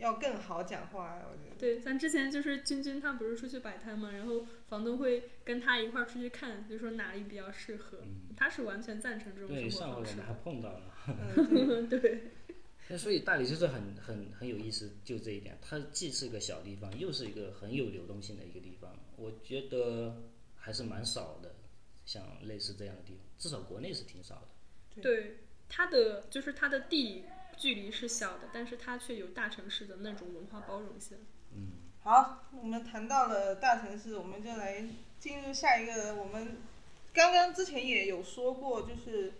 [0.00, 1.22] 要更好讲话。
[1.30, 7.98] 我觉得对，咱之前就是君君他不是出去摆摊嘛，然后房东会跟他一块儿出去看，就说哪里比较适合。
[8.36, 10.94] 他是完全赞成这种对，生活方式上回我们还碰到了。
[11.36, 12.22] 嗯，对 对
[12.88, 18.92] 那所以大理就是很很很有意思，就这一点，它既是个小地方，又是一个很有流动性的一个地方。
[19.16, 20.16] 我觉得
[20.56, 21.54] 还是蛮少的，
[22.04, 25.02] 像类似这样的地方，至少国内是挺少的。
[25.02, 25.36] 对，
[25.68, 27.24] 它的就是它的地理
[27.60, 31.18] 距离是小的，但是它却有大城市的那种文化包容性。
[31.54, 34.82] 嗯好，我们谈到了大城市，我们就来
[35.18, 36.14] 进入下一个。
[36.14, 36.56] 我们
[37.12, 39.34] 刚刚之前也有说过，就是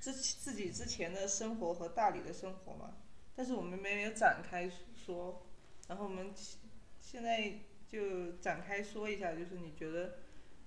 [0.00, 2.94] 之自己之前的生活和大理的生活嘛，
[3.36, 4.70] 但是我们没有展开
[5.04, 5.42] 说。
[5.88, 6.32] 然后我们
[7.02, 10.14] 现在就展开说一下，就是你觉得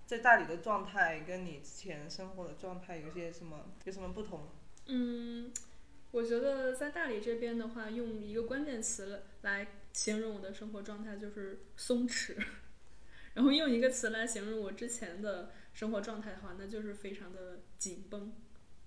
[0.05, 4.47] 在大理的状态跟你之前生活的状态有些什么有什么不同？
[4.85, 5.51] 嗯，
[6.15, 12.37] 我觉得在大理这边的话，用一个关键词来形容我的生活状态就是松弛，
[13.35, 18.31] 然后用一个词来形容我之前的生活状态的话，那就是非常的紧绷。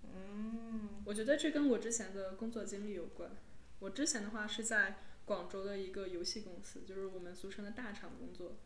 [0.05, 3.31] 嗯，我觉得这跟我之前的工作经历有关。
[3.81, 8.57] 我之前的话是在广州的一个游戏公司，就是我们俗称的大厂工作。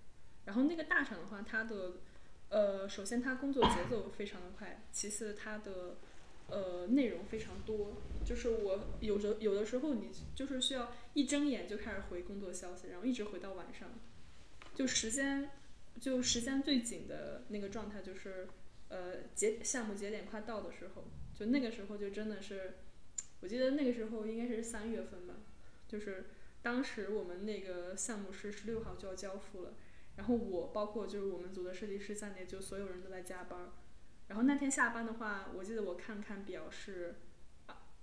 [0.44, 1.94] 然后那个大厂的话，它的
[2.48, 5.96] 呃，首先它工作节奏非常的快，其次它的
[6.48, 7.94] 呃内容非常多。
[8.24, 13.88] 就是我有的有的时候你就是需要一睁眼就开始回工作消息，然后一直回到晚上，
[14.76, 15.50] 就时间
[16.00, 18.46] 就时间最紧的那个状态就是
[18.90, 22.74] 呃节项目节点快到的时候，就那个时候就真的是，
[23.40, 25.34] 我记得那个时候应该是三月份吧，
[25.88, 26.26] 就是
[26.62, 29.74] 当时我们那个项目是十六号就要交付了，
[30.16, 33.72] 然后我包括就是我们组的设计师在内，就所有人都在加班。
[34.32, 37.16] 然后那天下班的话，我记得我看看表是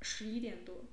[0.04, 0.86] 十一点多，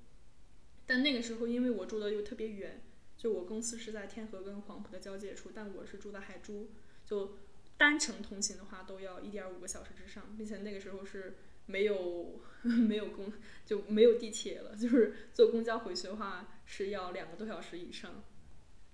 [0.87, 2.81] 但那个时候因为我住的又特别远，
[3.19, 6.71] 就我公司是在天河跟黄埔的交界处，但我是住在海珠，
[7.05, 7.37] 就
[7.77, 11.35] 单程通勤的话都要一点五个小时之上，并且那个时候是
[11.67, 13.31] 没有 没有公
[13.67, 18.25] 就没有地铁了，就是坐公交回去的话是要两个多小时以上。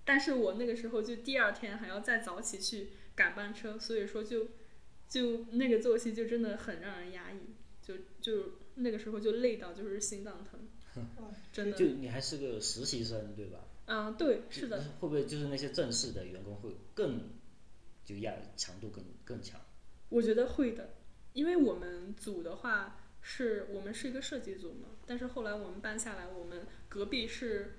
[0.03, 4.49] 但是我那个时候就第二天还要再早起去赶班车，所以说就
[5.13, 7.37] 就那个作息就真的很让人压抑，
[7.83, 10.59] 就就那个时候就累到就是心脏疼，
[11.51, 11.77] 真的。
[11.77, 13.59] 就你还是个实习生，对吧？
[13.85, 17.29] 啊，对，是的，会不会就是那些正式的员工会更
[18.03, 19.61] 就压强度更更强？
[20.09, 20.95] 我觉得会的，
[21.33, 27.73] 因为我们组的话是我们是一个设计组嘛，但是后来我们搬下来，我们隔壁是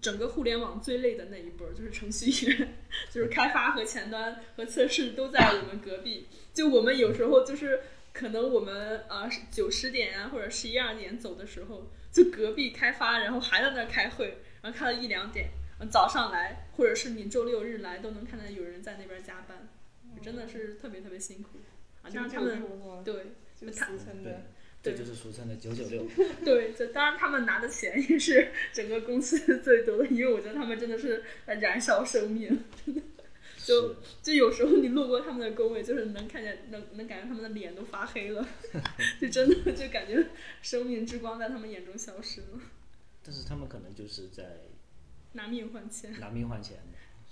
[0.00, 2.74] 整个互联网最累的那一波儿，就是程序员，
[3.10, 6.28] 就是开发和前端和测试都在我们隔壁。
[6.52, 7.80] 就我们有时候就是
[8.12, 19.68] 可能我们啊九十点啊或者十一二点走的时候，就隔壁开发，然后还在那儿开会，然后开到一两点，嗯早上来或者是你周六日来都能看到有人在那边加班，
[20.22, 21.58] 真的是特别特别辛苦
[22.02, 22.08] 啊。
[22.08, 22.62] 就是他们
[23.04, 23.14] 对
[23.54, 24.46] 就他俗称的，
[24.92, 26.06] 这就是俗称的九九六。
[26.44, 32.64] 对，这当然他们拿的钱也是整个公司 最多的，因为我觉得他们真的是在燃烧生命。
[33.66, 38.46] 就是就有时候你路过他们的工位，就是能看见，能能感觉他们的脸都发黑了，
[39.20, 40.24] 就真的就感觉
[40.62, 42.60] 生命之光在他们眼中消失了，
[43.24, 44.58] 但是他们可能就是在
[45.32, 46.14] 拿命换钱。
[46.20, 46.78] 拿命换钱，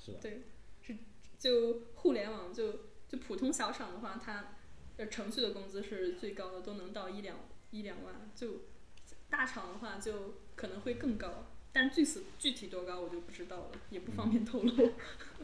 [0.04, 0.18] 是吧？
[0.20, 0.42] 对，
[0.82, 0.96] 是
[1.38, 4.56] 就互联网就就普通小厂的话，它
[4.96, 7.38] 呃程序的工资是最高的，都能到一两
[7.70, 8.30] 一两万。
[8.34, 8.62] 就
[9.28, 14.90] 大厂的话，就可能会更高，但具体具体多高我就不知道了，也不方便透露。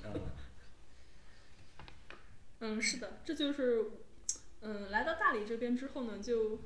[0.03, 0.21] 嗯，
[2.79, 3.91] 嗯，是的，这就是
[4.61, 6.61] 嗯来到大理这边之后呢，就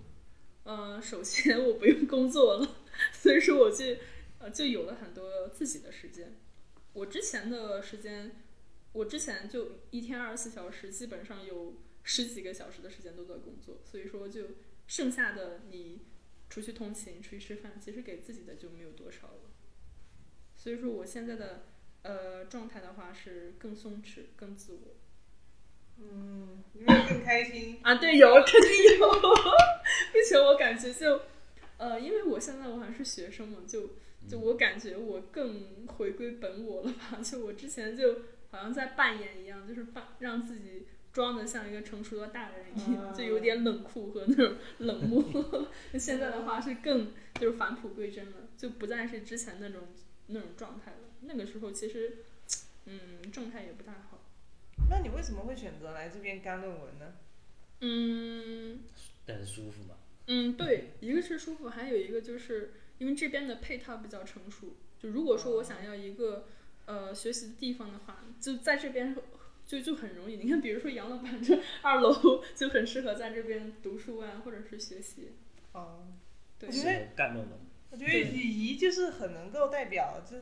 [0.65, 2.77] 呃首先我不用工作了，
[3.13, 3.97] 所以说我就
[4.41, 6.37] 呃就有了很多自己的时间。
[6.93, 8.43] 我之前的时间，
[8.93, 14.43] 我之前就一天二十四小时，基本上有十几个小时的时间都在工作，所以说就
[14.87, 16.03] 剩下的你
[16.49, 19.51] 出去通勤、出去吃饭，其实给自己的就没有多少了。
[20.57, 21.67] 所以说我现在的
[22.03, 24.97] 呃状态的话是更松弛、更自我。
[25.97, 27.79] 嗯，因为更开心。
[27.83, 29.11] 啊，对，有肯定有，
[30.13, 31.23] 并且我感觉就，
[31.79, 33.91] 呃，因为我现在我还是学生嘛，就
[34.29, 37.21] 就我感觉我更回归本我了吧。
[37.23, 45.25] 就我之前就好像在扮演一样，就是扮让自己装的像一个成熟的大人一样，就有点冷酷和那种冷漠。
[45.97, 49.83] 现在的话是更就是返璞归真了，就不再是之前那种
[50.27, 50.99] 那种状态了。
[51.21, 52.25] 那个时候其实，
[52.87, 54.21] 嗯，状态也不太好。
[54.91, 57.15] 那你为什么会选择来这边干论文呢？
[57.81, 58.81] 嗯
[59.25, 59.95] 但是舒服嘛。
[60.27, 64.75] 嗯，对，一个是舒服，还有一个就是因为这边的配套比较成熟。
[64.99, 66.47] 就如果说我想要一个
[66.87, 69.15] 呃学习的地方的话，就在这边
[69.67, 70.37] 就就很容易。
[70.37, 75.33] 你看，比如说杨老板这 二楼就很适合在这边读书啊，或者是学习。
[75.73, 76.07] 哦，
[76.59, 77.59] 对我，觉得干论文。
[77.91, 80.37] 我觉得礼仪就是很能够代表这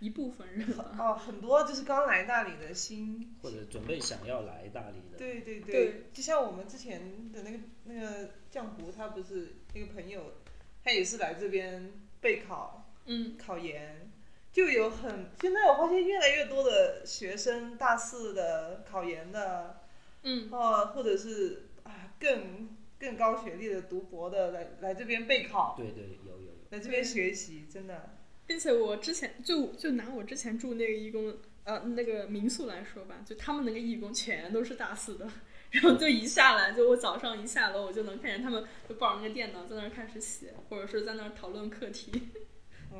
[0.00, 0.66] 一部分人。
[0.98, 10.34] 哦很多就是刚来大理的新或者准备想要来大理的，对对对就像我们之前的那个那个浆糊，他不是那个朋友，
[10.82, 14.10] 他也是来这边备考嗯，考研，
[14.54, 19.80] 就有很现在我发现越来越多的学生大四的考研的，
[20.22, 31.34] 嗯，哦，或者是啊更更高学历的读博的来来这边备考，对对有有有，来这边学习，真的，并且我之前就就拿我之前住那个义工
[31.64, 35.28] 呃那个民宿来说吧，就他们那个义工全都是大四的，
[35.72, 42.12] 然后就一下来，就我早上一下楼，我就能看见他们就抱着那个电脑在那儿开始写，或者是在那儿讨论课题。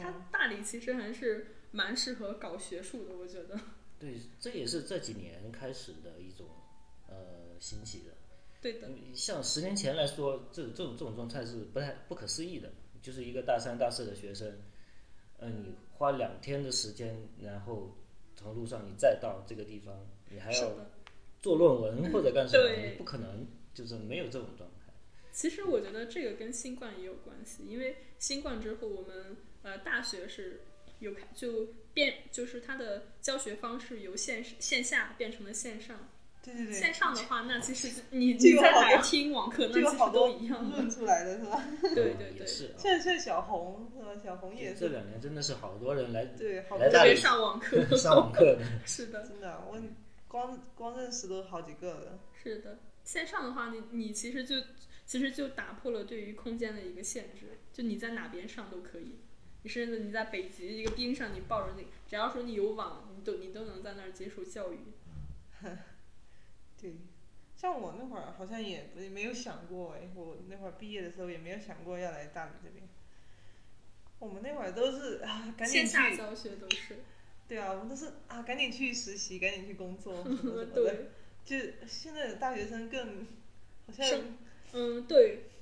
[0.01, 3.59] 它嗯，大理其实还是蛮适合搞学术的，我觉得。
[3.99, 6.47] 对，这也是这几年开始的一种
[7.09, 8.15] 呃兴起的。
[8.61, 12.73] 对的，像十年前来说，这这种这种状态是不太不可思议的，
[13.03, 14.59] 就是一个大三大四的学生，
[15.39, 17.97] 嗯、你花两天的时间，然后
[18.37, 20.73] 从路上你再到这个地方，你还要。
[21.43, 24.91] 做论文或者干什么，对不可能，就是没有这种状态。
[25.31, 30.61] 其实我觉得这个跟新冠也有关系，因为新冠之后，我们呃大学是
[31.01, 35.99] 有开就变，就是它的教学方式由线线下变成了线上。
[36.45, 40.77] 对对对，线上的话，那其实你你在哪儿听网课，那其实都一样的。
[40.77, 41.65] 论出来的是吧？
[41.81, 42.77] 对对对，也是啊。
[42.77, 44.11] 像像小红是吧？
[44.23, 47.83] 小红也是，这两年真的是好多人来对，好多来大理特别上网课。
[47.97, 49.81] 上网课的， 是的，真的，我
[50.29, 52.19] 光光认识都好几个了。
[52.43, 52.79] 是的。
[53.05, 54.57] 线上的话，你你其实就
[55.07, 59.19] 其实就打破了对于空间的一个限制，就你在哪边上都可以。
[59.65, 64.79] 你甚至你在北极一个冰上，你抱着那个，只要说你有网，你都你都能在那儿接受教育。
[66.81, 66.93] 对，
[67.57, 72.87] 像我那会儿好像也也没有想过哎，我那会儿毕业的时候也没有想过要来大理这边。
[74.19, 76.99] 我们那会儿都是啊，赶紧去，线下教学都是，
[77.49, 80.73] 对啊，我们都是啊，赶紧去实习，赶紧去工作什么什么的。
[80.77, 81.09] 对，
[81.45, 81.57] 就
[81.87, 83.27] 现在的大学生更
[83.87, 84.21] 好像
[84.73, 85.54] 嗯，对，是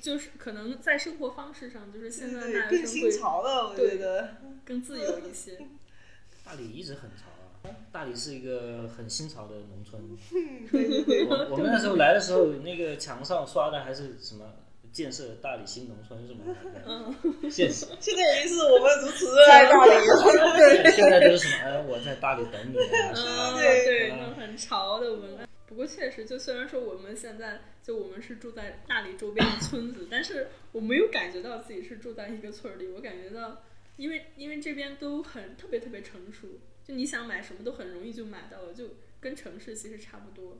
[0.00, 4.28] 就是可能在生活方式上，就是现在对大对更新学生会潮了，我对觉得。
[4.64, 5.58] 更自由一些。
[6.44, 7.26] 大理一直很潮
[7.64, 7.70] 啊。
[7.92, 10.00] 大理是一个很新潮的农村。
[10.32, 14.44] 嗯，对对对， 我我们那时候来的时候，那个墙上刷的还是什么
[14.92, 16.40] 建设大理新农村是吗？
[16.86, 20.82] 嗯，现实 现在已经是我们如此热爱大理了。
[20.82, 21.64] 现现在就是什么？
[21.64, 22.76] 哎，我在大理等你
[23.14, 25.48] 嗯，对对，那种很潮的文案。
[25.70, 32.88] 不过确实，就虽然说我们现在就我们是住在大理周边的村子，但是我没有感觉到自己是住在一个村儿里。
[32.88, 33.62] 我感觉到，
[33.96, 36.48] 因为因为这边都很特别特别成熟，
[36.84, 40.58] 就你想买什么都很容易就买到了，就跟城市其实差不多。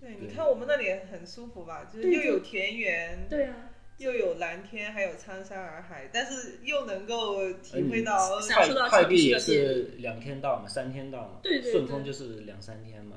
[0.00, 13.16] 对，你看我们那里很舒服吧，就是又有田园，对啊，又有蓝天，还有苍山洱海，但是又能够体嗯会到，享受到快快递也是两天到嘛，三天到嘛，对对对顺丰就是两三天嘛，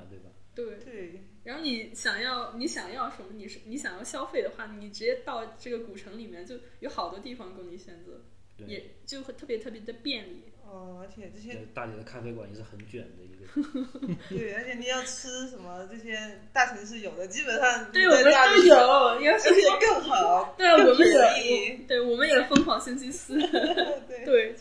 [0.66, 0.76] 对？
[0.86, 1.22] 对。
[1.44, 8.22] 然后你想要你想要什么，你是你想要消费的话，你直接到这个古城里面就有好多地方供你选择，
[8.58, 10.44] 对也就会特别特别的便利。
[10.64, 14.16] 哦，而且这些大理的咖啡馆也是很卷的一个。
[14.30, 18.76] 对，而且你要吃什么，这些大城市有的，基本上对，我们都有，
[19.22, 19.50] 要而且
[19.82, 21.08] 更好，对，我们更
[21.44, 23.38] 也，对，我们也疯狂星期四，
[24.08, 24.56] 对对，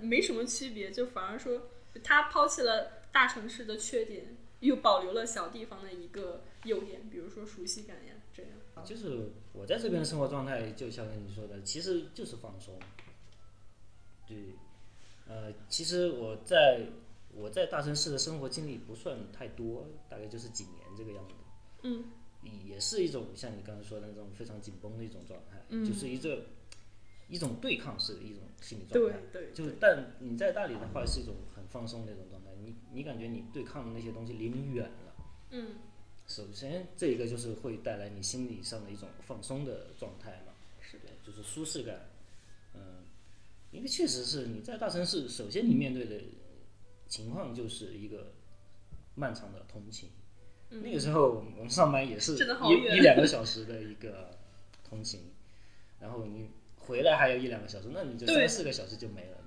[0.00, 1.58] 没什么区别，就反而说
[2.04, 4.26] 他抛弃了大城市的缺点，
[4.60, 8.52] 又保留了小地方的一个优点，比如说熟悉感呀，这样。
[8.84, 12.78] 就是我在这边的生活状态，就像你说的，其实就是放松。
[14.26, 14.36] 对，
[15.26, 16.86] 呃，其实我在
[17.32, 21.34] 我在大城市的生活经历不算太多，大概就是几年这个样子。
[21.82, 22.04] 嗯，
[22.64, 26.44] 也是一种像你刚才说的那种非常紧绷的一种状态，嗯就是一个
[27.28, 29.18] 一种对抗式的一种心理状对态。
[29.32, 32.37] 对，就是，但你在大理的话是一种很放松的一种状态，
[32.68, 35.14] 你你感觉你对抗的那些东西离你远了。
[35.50, 35.76] 嗯，
[36.26, 42.10] 首先，这一个就是会带来你心理上的一种放松的状态嘛，是的，就是舒适感。
[42.74, 43.06] 嗯，
[43.70, 46.20] 因为确实是你在大城市，首先你面对的
[47.06, 48.32] 情况就是一个
[49.14, 50.10] 漫长的通勤。
[50.70, 54.36] 那个时候我们上班也是一一两个小时的一个
[54.86, 55.32] 通勤，
[55.98, 59.37] 然后你回来还有一两个小时，那你就三四个小时就没了？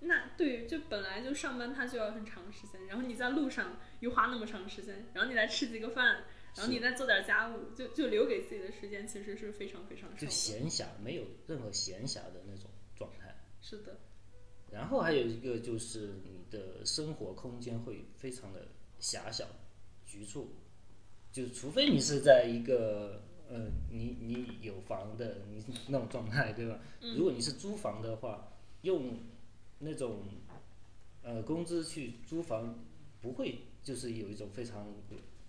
[0.00, 6.24] 那对，就本来就上班，他就要很长时间，然后你在路上又花那么长时间，然后你再吃几个饭，
[6.56, 10.26] 然后你再做点家务，就就留给自己的时间其实是非常非常少就。
[10.28, 13.34] 闲暇，没有任何闲暇的那种状态。
[13.60, 14.00] 是的，
[14.70, 19.44] 然后还有一个就是你的生活空间会非常的狭小、
[20.06, 20.54] 局促，
[21.30, 26.78] 就除非你是在一个呃，你你有房的你那种状态，对吧？
[27.00, 29.14] 如果你是租房的话，用
[29.80, 30.24] 那种
[31.22, 32.78] 呃工资去租房，
[33.20, 34.94] 不会就是有一种非常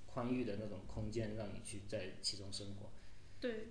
[0.06, 2.92] 宽裕的那种空间让你去在其中生活。
[3.40, 3.70] 对，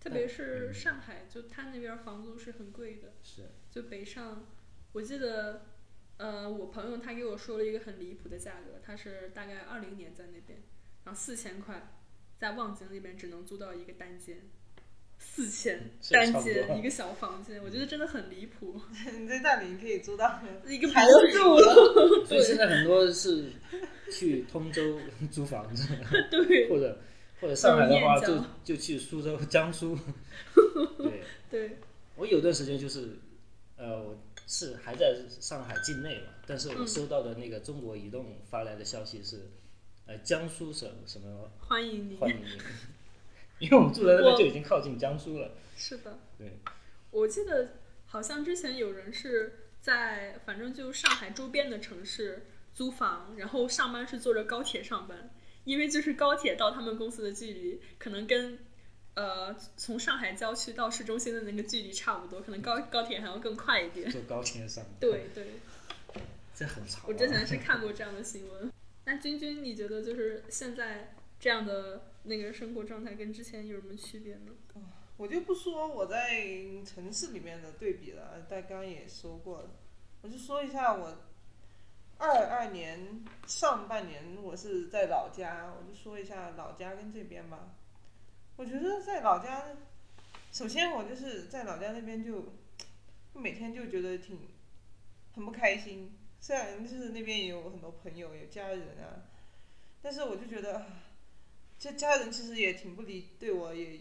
[0.00, 3.12] 特别是上海，就它那边房租是很贵的。
[3.22, 4.46] 是，就北上，
[4.92, 5.66] 我记得，
[6.16, 10.62] 呃，我朋友他给我说了一个很离谱的价格，他是大概二零年在那边，
[11.04, 11.94] 然后四千块，
[12.38, 14.42] 在望京那边只能租到一个单间，
[15.24, 18.78] 四千单间一个小房间，我觉得真的很离谱，
[19.18, 23.50] 你在大理可以租到一个还别墅了， 所以现在很多是
[24.12, 24.98] 去通州
[25.30, 25.88] 租房子，
[26.30, 26.98] 对或者
[27.40, 29.96] 或者上海的话就就去苏州、江苏。
[30.98, 31.78] 对，对，
[32.16, 33.16] 我有段时间就是，
[33.76, 36.86] 呃，我是还在上海境内嘛，但是我嗯。
[36.86, 39.48] 收到的那个中国移动发来的消息是，
[40.06, 42.46] 呃，江苏省什么欢迎你，欢迎你，
[43.62, 45.52] 因为我们住在那边就已经靠近江苏了。
[45.76, 46.58] 是的，对，
[47.12, 47.74] 我记得
[48.06, 55.30] 好像之前有人是在反正就上海周边的城市租房，然后上班是坐着高铁上班，
[55.62, 58.58] 因为就是高铁到他们公司的距离可能跟
[59.14, 64.10] 呃从上海郊区到市中心的那个距离差不多，可能高高铁还要更快一点。
[64.10, 65.46] 坐高铁上，对对，
[66.52, 67.04] 这很潮、啊。
[67.06, 68.72] 我之前是看过这样的新闻。
[69.04, 74.52] 那君君，你觉得就是现在这样的那个生活状态跟之前有什么区别呢？
[75.16, 76.44] 我就不说我在
[76.84, 79.70] 城市里面的对比了，大刚也说过了，
[80.22, 81.18] 我就说一下我
[82.18, 87.74] 二二年上半年我是在老家，我就说一下老家跟这边吧。
[88.56, 89.76] 我觉得在老家，
[90.50, 92.52] 首先我就是在老家那边就
[93.32, 94.38] 每天就觉得挺
[95.34, 99.28] 很不开心，虽然就是那边也有很多朋友有家人啊，
[100.00, 100.86] 但是我就觉得
[101.82, 103.98] 这家人其实也挺不理对我也。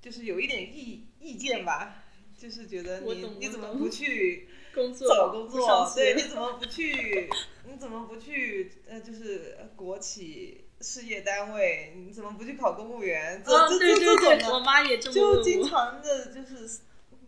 [0.00, 2.04] 就是有一点意意见吧，
[2.38, 5.92] 就是觉得你你怎么不去工作找工作？
[5.94, 7.28] 对，你怎么不去？
[7.68, 8.72] 你怎么不去？
[8.88, 13.42] 呃，就是国企事业单位，你怎么不去考公务员？
[13.44, 15.42] 这、啊，这这这种的，我妈也这么就。
[15.42, 16.80] 经常的就是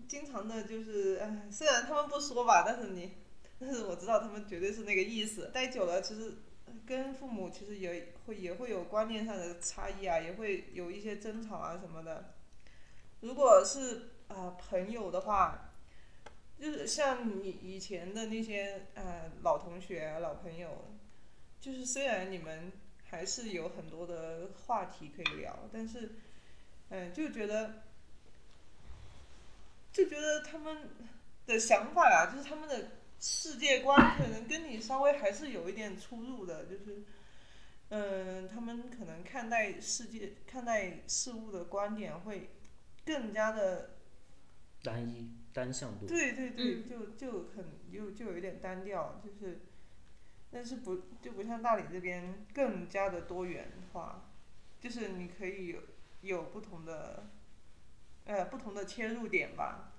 [0.09, 3.13] 经常的就是，哎，虽然他们不说吧，但是你，
[3.61, 5.51] 但是我知道他们绝对是那个意思。
[5.53, 6.39] 待久了，其实
[6.87, 12.35] 跟父母其实也会也会有观念上的差异啊，也会有一些争吵啊什么的。
[13.21, 15.73] 如果是啊、朋友的话，
[16.59, 20.93] 就是像你以前的那些呃老同学、老朋友，
[21.61, 22.73] 就是虽然你们
[23.05, 26.13] 还是有很多的话题可以聊，但是
[26.89, 27.83] 嗯、就觉得
[29.93, 30.91] 就觉得他们
[31.47, 32.89] 的想法啊，就是他们的
[33.23, 37.03] 世界观可能跟你稍微还是有一点出入的，就是。
[37.95, 42.49] 嗯，他们可能看待世界、看待事物的观点会
[43.05, 43.99] 更加的
[44.83, 46.07] 单一单向度。
[46.07, 49.61] 对对对，嗯就就很就就有一点单调，就是，
[50.51, 54.31] 但是不就不像大理这边更加的多元化，
[54.81, 55.81] 就是你可以有
[56.23, 57.27] 有不同的，
[58.25, 59.93] 呃不同的切入点吧，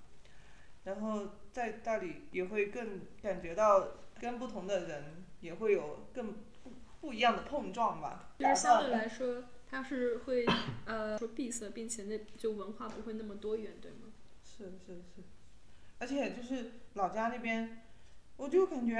[0.82, 3.86] 然后在大理也会更感觉到
[4.20, 6.32] 跟不同的人也会有更
[6.64, 8.28] 不不一样的碰撞吧。
[8.40, 10.44] 就是相对来说，它是会
[10.84, 14.08] 呃说闭塞，并且那就文化不会那么多元，对吗？
[14.44, 15.22] 是是是，
[16.00, 17.82] 而且就是老家那边，
[18.36, 18.96] 我就感觉，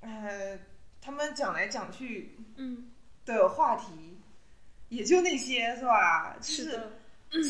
[0.00, 0.56] 呃，
[1.00, 2.92] 他们讲来讲去嗯，
[3.24, 4.16] 的话题，
[4.88, 6.36] 也就那些是吧？
[6.40, 6.80] 就是，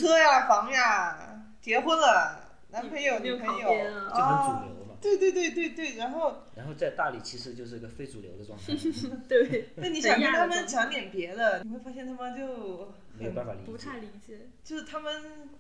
[0.01, 4.97] 车呀、房呀，结婚了，男朋友、女朋友就很主流嘛。
[5.01, 8.73] 对对对对对，然后然后在大理其实就是个非主流的状态，
[9.29, 13.77] 对， 那你想跟他们讲点别的，你会发现他们就没有办法理不。
[13.77, 14.49] 太理解。
[14.65, 15.51] 就是他们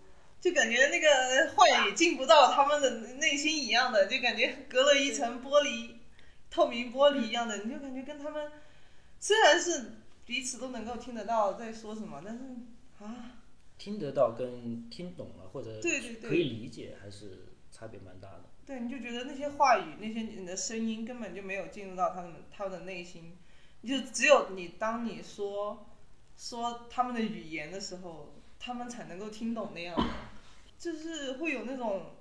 [0.40, 5.90] 就感觉那个话也进不到他们的内心一样的，就感觉隔了一层玻璃，
[6.50, 8.50] 透明玻璃一样的，你就感觉跟他们
[9.20, 9.92] 虽然是
[10.24, 12.40] 彼此都能够听得到在说什么，但是
[13.04, 13.35] 啊，
[13.78, 16.30] 听得到跟听懂了或者对对对。
[16.30, 18.44] 可以理解还是差别蛮大的。
[18.66, 23.36] 对，你就觉得那些话语、那些你的声音根本就没有进入到他们他们的内心，
[23.82, 25.86] 你就只有你当你说
[26.36, 30.04] 说他们的语言的时候，他们才能够听懂那样的，
[30.78, 32.16] 就是会有那种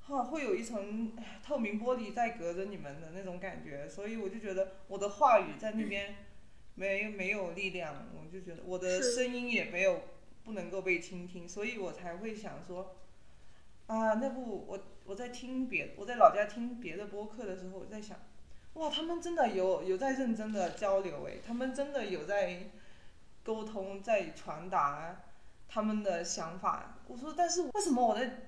[0.00, 6.14] 哈、会有一层透明玻璃在隔着你们的那种感觉，所以我就觉得我的话语在那边
[6.74, 10.02] 没没有力量，我就觉得我的声音也没有
[10.46, 12.94] 不能够被倾听，所以我才会想说，
[13.88, 18.16] 啊，那不我我在听别我在老家听别的播客的时候，我在想，
[18.74, 22.70] 哇，他们真的有有在认真的交流诶，他们真的有在
[23.42, 25.22] 沟通，在传达
[25.68, 26.94] 他们的想法。
[27.08, 28.46] 我说，但是为什么我在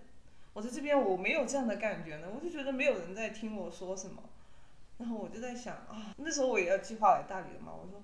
[0.53, 2.29] 我在这边我没有这样的感觉呢？
[2.33, 4.23] 我就觉得没有人在听我说什么，
[4.99, 7.73] 然后我就在想啊，那时候我也要计划来大理了嘛。
[7.73, 8.01] 我说，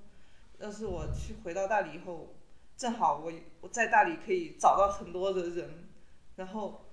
[0.58, 2.34] 要是我去回到大理以后，
[2.76, 5.88] 正好我我在大理可以找到很多的人，
[6.36, 6.84] 然后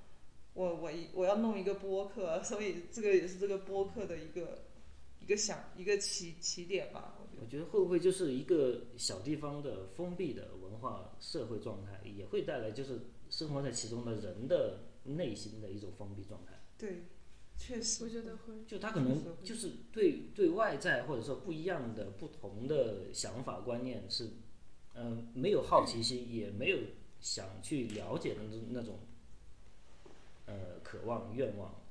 [0.54, 4.66] 我我我要弄一个播客，所以这个也是这个播客的一个
[5.20, 7.16] 一个想一个起起点吧。
[7.20, 16.54] 我觉得我觉得会不会就是一个小地方的封闭的文化社会状态，也会带来就是生活在其中的人的内心的一种封闭状态。
[16.78, 17.06] 对，
[17.58, 18.64] 确实我觉得会。
[18.68, 24.30] 就他可能就是对对外在或者说不一样的不同的想法观念是，
[24.96, 26.80] 嗯、没有好奇心，也没有
[27.20, 29.00] 想去了解的那种那种，
[30.46, 31.82] 呃，渴望愿望。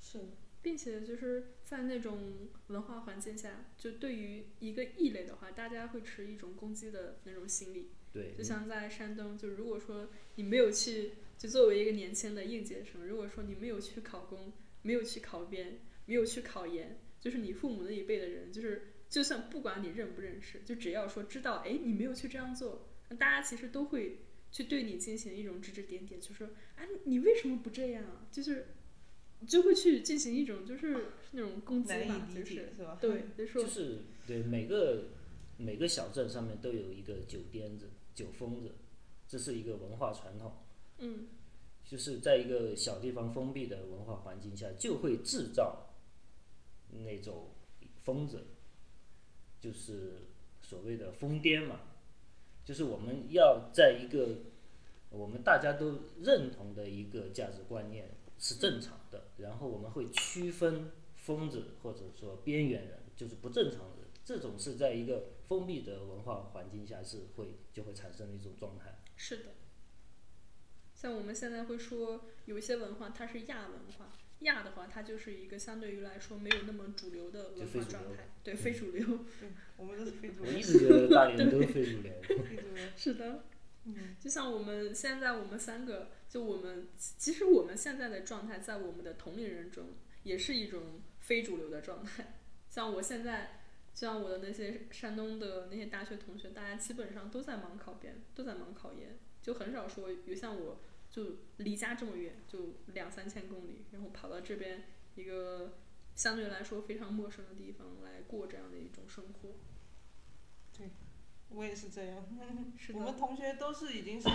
[0.00, 0.20] 是
[0.62, 7.90] 并且就是在那种文化环境下，就对于一个异类的话，大家会持一种攻击的那种心理。
[8.12, 14.52] 对，就像在山东，就如果说你没有去，就作为一个年轻的应届生，如果说你没有去考公，
[14.82, 24.20] 没有去考编，没有去考研，就是你父母那一辈的人，就是就算不管你认不认识，就只要说知道，哎，你没有去这样做，那大家其实都会
[24.52, 26.46] 去对你进行一种指指点点，就说，
[26.76, 28.28] 啊，你为什么不这样啊？
[28.30, 28.68] 就是
[29.46, 32.98] 就会去进行一种就是那种攻击难吧，就是解是吧？
[33.00, 35.08] 对，就说就是对每个
[35.56, 38.76] 每个小镇上面都有一个酒癫子、酒疯子，
[39.26, 40.52] 这是一个文化传统。
[40.98, 41.28] 嗯，
[41.84, 45.94] 就是在一个小地方封闭的文化环境下，就会制造
[47.04, 47.50] 那种
[48.04, 48.44] 疯子，
[49.60, 50.28] 就是
[50.62, 51.80] 所谓的疯癫嘛。
[52.64, 54.38] 就是我们要在一个
[55.10, 64.06] 我们大家都认同的一个价值观念是正常的，然后我们会区分疯子或者说边缘人，就是不正常的人。
[64.24, 69.02] 这种是在一个封闭的文化环境下是会就会产生的一种状态。
[69.16, 69.44] 是的，
[70.94, 79.06] 像我们现在会说有一些文化它是亚文化，亚的话它就是一个相对于来说没有那么主流的文化状态，对非主流。
[79.40, 82.12] 对，我们都是非主我流，一直觉得大连人都是非主流。
[82.22, 82.84] 非主流。
[82.96, 83.44] 是的，
[83.84, 89.86] 嗯，就像我们现在我们三个，就我们其实我们现在的状态，在我们的同龄人中
[90.22, 92.34] 也是一种非主流的状态。
[92.68, 93.60] 像我现在，
[93.94, 100.80] 像我的那些山东的那些大学同学，大家基本上都在忙考编，都在忙考研，就很少说有像我
[101.10, 104.84] 就离家这么远，就两三千公里，然后跑到这边
[105.16, 105.74] 一个
[106.14, 109.50] 相对来说非常陌生的地方来过这样的一种生活。
[110.76, 110.88] 对
[111.50, 112.24] 我也是这样。
[112.78, 114.28] 是 我们，同学都是已经是，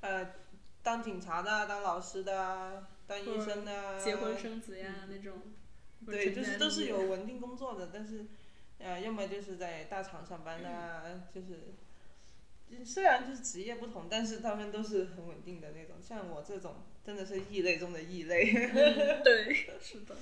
[0.00, 0.34] 呃，
[0.82, 5.40] 当警察的啊、当老师的啊、当医生的啊，结婚生子呀、那种。
[6.04, 8.26] 对，就是都是有稳定工作的，但是，
[8.78, 11.60] 呃，要么就是在大厂上班的啊，就是，就是
[12.84, 15.96] 虽然就是职业不同，但是他们都是很稳定的那种。
[16.02, 18.50] 像我这种真的是异类中的异类。
[18.52, 20.16] 嗯对，是的，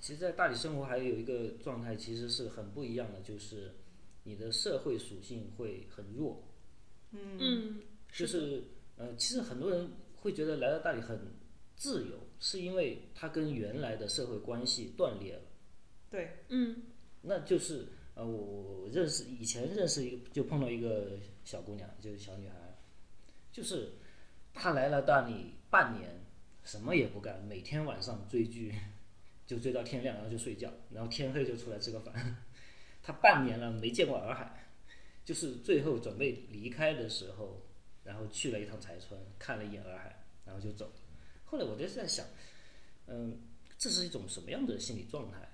[0.00, 3.72] 其实，在大理生活还有一个状态，其实是很不一样的，就是
[4.24, 6.42] 你的社会属性会很弱。
[7.12, 7.82] 嗯，嗯，
[8.12, 8.64] 就是是
[8.96, 11.18] 呃，其实很多人会觉得来到大理很
[11.76, 15.42] 自由，是因为他跟原来的社会关系断裂了。
[16.08, 16.82] 对，嗯
[17.22, 18.32] 那就是呃，我
[18.82, 21.18] 我认识以前认识一个，就碰到一个
[21.50, 22.54] 小姑娘，就是小女孩，
[23.50, 23.94] 就是
[24.54, 26.08] 她来了大理半年，
[26.62, 28.72] 什么也不干，每天晚上追剧，
[29.48, 32.36] 就追到天亮，然后就睡觉，然后天黑就出来吃个饭。
[33.02, 34.68] 她半年了没见过洱海，
[35.24, 37.60] 就是最后准备离开的时候，
[38.04, 40.92] 然后去了一趟柴村，看了一眼洱海，然后就走。
[41.46, 42.24] 后来我就在想，
[43.08, 43.40] 嗯，
[43.76, 45.48] 这是一种什么样的心理状态？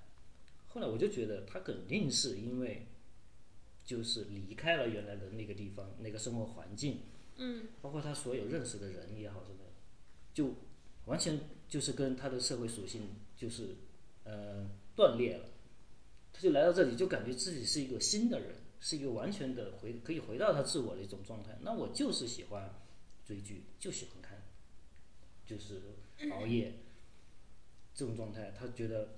[0.69, 2.87] 后来我就觉得她肯定是因为，
[3.87, 7.03] 就是离开了原来的那个地方，那个生活环境，
[7.37, 9.71] 嗯包括他所有认识的人也好什么的，
[10.35, 10.57] 就
[11.07, 13.03] 完全就是跟他的社会属性
[13.37, 13.77] 就是
[14.25, 15.51] 呃断裂了。
[16.33, 21.57] 他就来到这里，就感觉自己是一个新的人，是一个完全的回可以回到他自我的一种状态。
[21.63, 22.75] 那我就是喜欢
[23.25, 24.43] 追剧，就喜欢看，
[25.47, 25.81] 就是
[26.33, 26.75] 熬夜
[27.95, 29.17] 这种状态，他觉得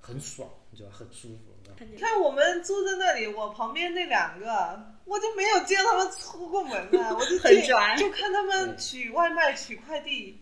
[0.00, 1.54] 很爽，你知道吧，很舒服。
[1.58, 10.38] 你知道吧看见你看我们住在那里，我旁边那两个，我就没有见他们出过门啊， 我就见很拽就看他们取外卖、取快递。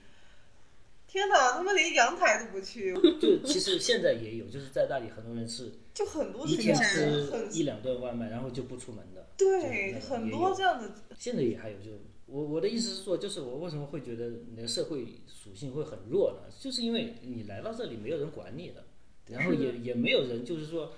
[1.06, 9.26] 天哪，他们连阳台都不去，就其实现在也有，就是在那里很多人是就很多一天是这样吃一两顿外卖，然后就不出门的。
[9.38, 11.92] 对，很多这样的，现在也还有，就
[12.26, 16.54] 我我的意思是说，就是我为什么会觉得你的社会属性会很弱呢？
[16.60, 18.84] 就是因为你来到这里没有人管你的，
[19.30, 20.92] 然后也也没有人就是说，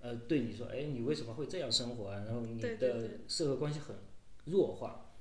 [0.00, 2.24] 呃，对你说，哎，你为什么会这样生活啊？
[2.26, 3.96] 然后你的社会关系很
[4.44, 5.12] 弱化，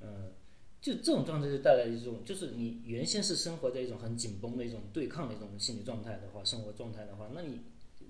[0.00, 0.32] 嗯、
[0.80, 7.60] 就这种状态就带来一种，就是你原先是生活在一种很紧绷的一种对抗的一种心理状态的话，生活状态的话，那你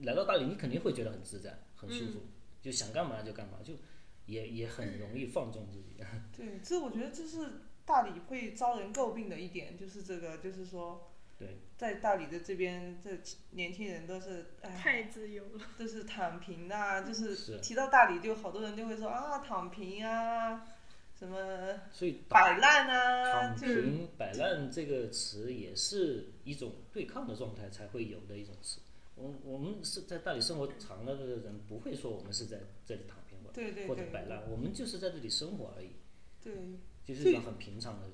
[0.03, 2.20] 来到大理，你肯定会觉得很自在、很舒服，
[2.61, 3.74] 就想干嘛就干嘛，就
[4.26, 5.97] 也也很容易放纵自己。
[6.37, 7.39] 对，这我觉得这是
[7.87, 13.11] 大理会遭人诟病的一点，就是这个，就是说，对，在大理的这边，这
[13.51, 15.64] 年轻人都是，哎，太自由了。
[15.76, 20.64] 都是躺平的啊，就是是提到大理，就好多人就会说啊，躺平啊，
[21.18, 28.80] 什么所以摆烂啊，躺平、摆烂这个词也是一种对抗的状态才会有的一种词。
[29.16, 35.91] 我我们是在大理生活长了的人，不会说我们是在这里躺平或对对对或者摆烂，我们就是在这里生活而已，
[36.43, 36.53] 对，
[37.05, 38.09] 就是一种很平常的。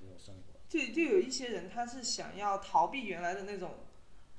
[0.70, 3.74] 就就有一些人他是想要逃避原来的那种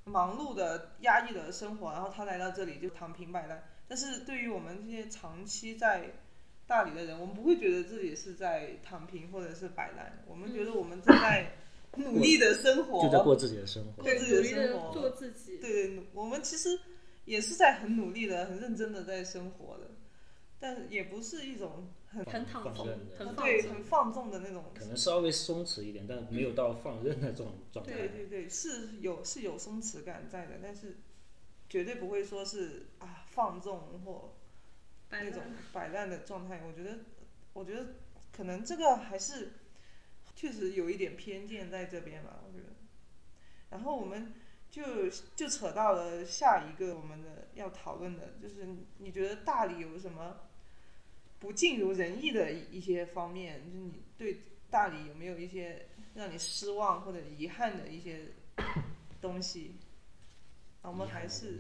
[0.05, 3.61] 忙碌的压抑的生活，然后他来到这里就躺平摆烂。
[3.89, 6.09] 但是对于我们这些长期在
[6.65, 11.51] 大理的人，我们不会觉得自己是在躺平或者是摆烂，我们觉得我们正在
[11.97, 14.01] 努力的生活，就在过自己的生活。
[14.01, 15.57] 对自己的努力生活的做自己。
[15.57, 16.79] 对对，我们其实
[17.25, 19.91] 也是在很努力的、很认真的在生活的，
[20.57, 24.65] 但也不是一种很很躺平放任的，很放纵对很放纵的那种。
[24.75, 27.93] 可能稍微松弛一点，但没有到放任的这种状态。
[27.93, 30.97] 对对对，是有是有松弛感在的，但是
[31.69, 34.33] 绝对不会说是啊放纵或
[35.09, 35.41] 那种
[35.71, 36.61] 摆烂的状态。
[36.67, 36.99] 我觉得，
[37.53, 37.95] 我觉得
[38.35, 39.53] 可能这个还是
[40.35, 42.43] 确实有一点偏见在这边吧。
[42.45, 42.73] 我觉得，
[43.69, 44.33] 然后我们
[44.69, 50.50] 就就扯到了下一个我们的要讨论的，就是你觉得大理有什么
[51.41, 53.59] 不尽如人意的一些方面？
[53.65, 58.27] 就是你对大理有没有一些让你失望或者遗憾的一些
[59.19, 59.75] 东西？
[60.83, 61.57] 那，我们还是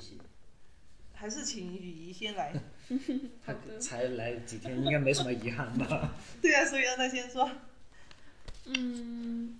[1.13, 2.53] 还是请雨怡先来。
[3.43, 6.13] 他才来几天，应该没什么遗憾吧？
[6.41, 7.49] 对啊，所以让他先说。
[8.65, 9.59] 嗯，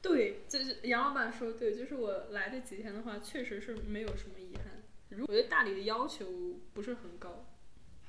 [0.00, 4.64] 对，就是杨老板说对，就是我来这几天的话，确实是没有什么遗憾。
[5.08, 6.26] 如我对大理的要求
[6.74, 7.46] 不是很高，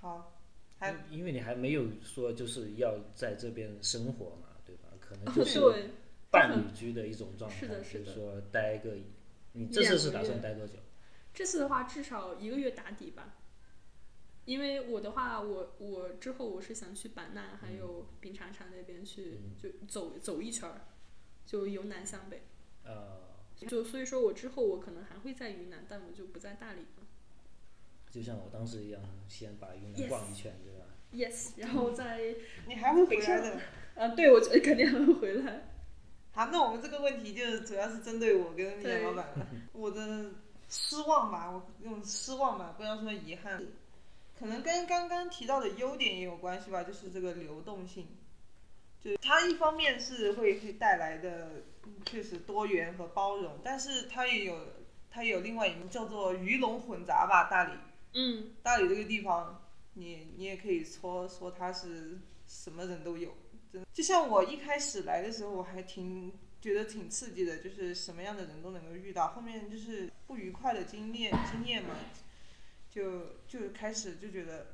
[0.01, 0.36] 好，
[0.79, 4.89] 还因为你还没有说就是要在这边生活嘛，对吧？
[4.99, 5.89] 可能就是对，
[6.29, 8.95] 半旅居的一种状态，是的是的就是说待个，
[9.53, 10.73] 你这次是打算待多久？
[11.33, 13.33] 这次的话至少一个月打底吧。
[14.45, 20.87] 因为我的话，我我之后我是想去版纳还有丙察察那边去，就走走一圈儿，
[21.45, 22.43] 就由南向北。
[22.85, 23.17] 呃，
[23.57, 26.96] 就所以说我之后我可能还会在云南，但我就不在大理了。
[28.09, 32.35] 就像我当时一样，先把云南逛一圈，对吧？Yes，然后再
[32.67, 33.59] 你还会回来的。
[33.95, 35.63] 啊，对我觉得肯定还会回来。
[36.31, 39.47] 好，那我们这个问题就主要是针对我跟对杨老板了。
[39.73, 40.31] 我的
[40.69, 43.59] 失望吧，我用失望吧，不要说遗憾，
[44.39, 48.07] 可能跟刚刚提到的优点也有关系吧，就是这个流动性。
[49.01, 54.59] 就是它一方面是会会带来的嗯确实多元和包容，但是它也有
[55.09, 57.71] 它也有另外一面叫做鱼龙混杂吧，大理。
[58.19, 59.63] 嗯，大理这个地方，
[59.93, 63.31] 你你也可以说说他是什么人都有。
[63.71, 69.27] 真的就像我一开始来的时候，我还挺觉得挺刺激的，就是什么样的人都能够遇到。
[69.33, 71.95] 后面就是不愉快的经验经验嘛，
[72.89, 74.65] 就就开始就觉得，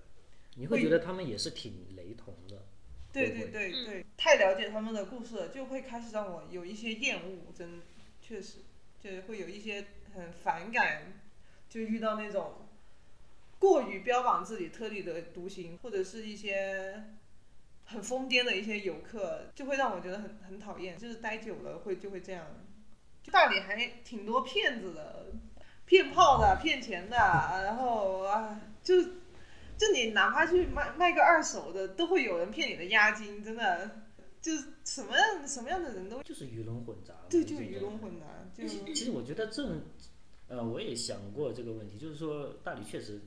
[0.55, 2.65] 你会觉得他们也是挺雷同的。
[3.11, 7.81] 对对对对，太了解他们的故事了，就会开始让我有一些厌恶，真
[8.21, 8.59] 确实
[9.01, 9.85] 就是会有一些
[10.15, 11.21] 很反感，
[11.69, 12.62] 就遇到那种
[13.63, 17.01] 过于标榜自己特立的独行，或者是一些
[17.85, 22.45] 很疯癫的一些游客，就会让我觉得很很讨厌，就是待久了会就会这样。
[23.23, 25.27] 就大理还挺多骗子的，
[25.85, 29.01] 骗炮的、骗钱的，然后啊，就
[29.77, 34.01] 就你哪怕去卖卖个二手的，都会有人骗你的押金，真的，
[34.41, 37.13] 就是什么样什么样的人都就是鱼龙混杂。
[37.29, 39.65] 对，就鱼龙混杂， 就其实我觉得这，
[40.49, 43.21] 呃，我也想过这个问题，就是说大理确实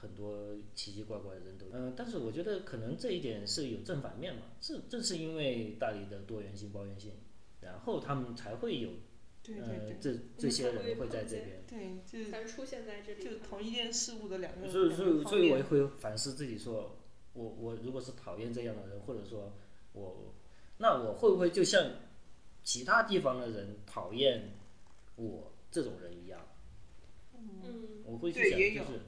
[0.00, 7.12] 很多奇奇怪怪的人都，嗯、但是我觉得可能这一点是有正反面嘛，正正是因为大理的多元性、包容性，
[7.60, 8.88] 然后他们才会有，
[9.42, 13.22] 对对呃对，这这些人会在这边，对，就才出现在这里。
[13.22, 16.96] 就同一件事物的两个所以所以所以我也会反思自己说，
[17.34, 19.52] 我我如果是讨厌这样的人，或者说
[19.92, 20.32] 我，
[20.78, 21.92] 那我会不会就像
[22.64, 24.52] 其他地方的人讨厌
[25.16, 26.40] 我这种人一样，
[27.34, 29.00] 嗯，我会去想就是。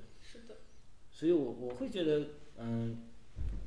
[1.23, 2.99] 所以我我会觉得，嗯，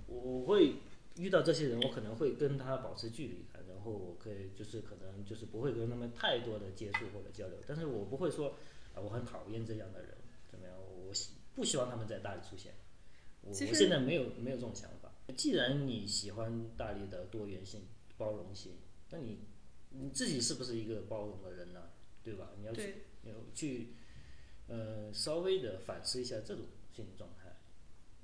[0.07, 0.73] 我我会
[1.15, 8.49] 遇到这些人，我可能会跟他保持距离感，然后我可以就是可能就是不会跟他们太多的接触或者交流，但是我不会说
[8.93, 10.17] 啊、我很讨厌这样的人，
[10.51, 10.75] 怎么样？
[11.07, 12.73] 我希不希望他们在大理出现。
[13.39, 15.13] 我我现在没有没有这种想法。
[15.37, 17.83] 既然你喜欢大理的多元性、
[18.17, 18.73] 包容性，
[19.11, 19.39] 那你
[19.91, 21.83] 你自己是不是一个包容的人呢？
[22.21, 22.49] 对吧？
[22.59, 23.93] 你要去你，要去
[24.67, 27.44] 呃稍微的反思一下这种心理状态。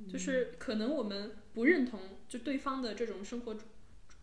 [0.09, 3.57] 就是可能我们不认同就对方的这种生活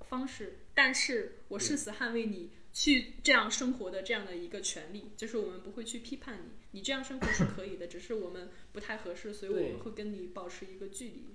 [0.02, 11.34] 方式，但是我誓死捍卫你去这样生活的这样的一个权利，就是我们不会去批判你，你这样生活是可以的，只是我们不太合适，所以我们会跟你保持一个距离。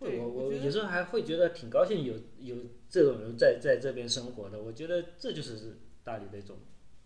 [0.00, 2.56] 对我我有时候还会觉得挺高兴有有
[2.88, 6.58] 这种人在在这边生活的，我觉得这就是大理的一种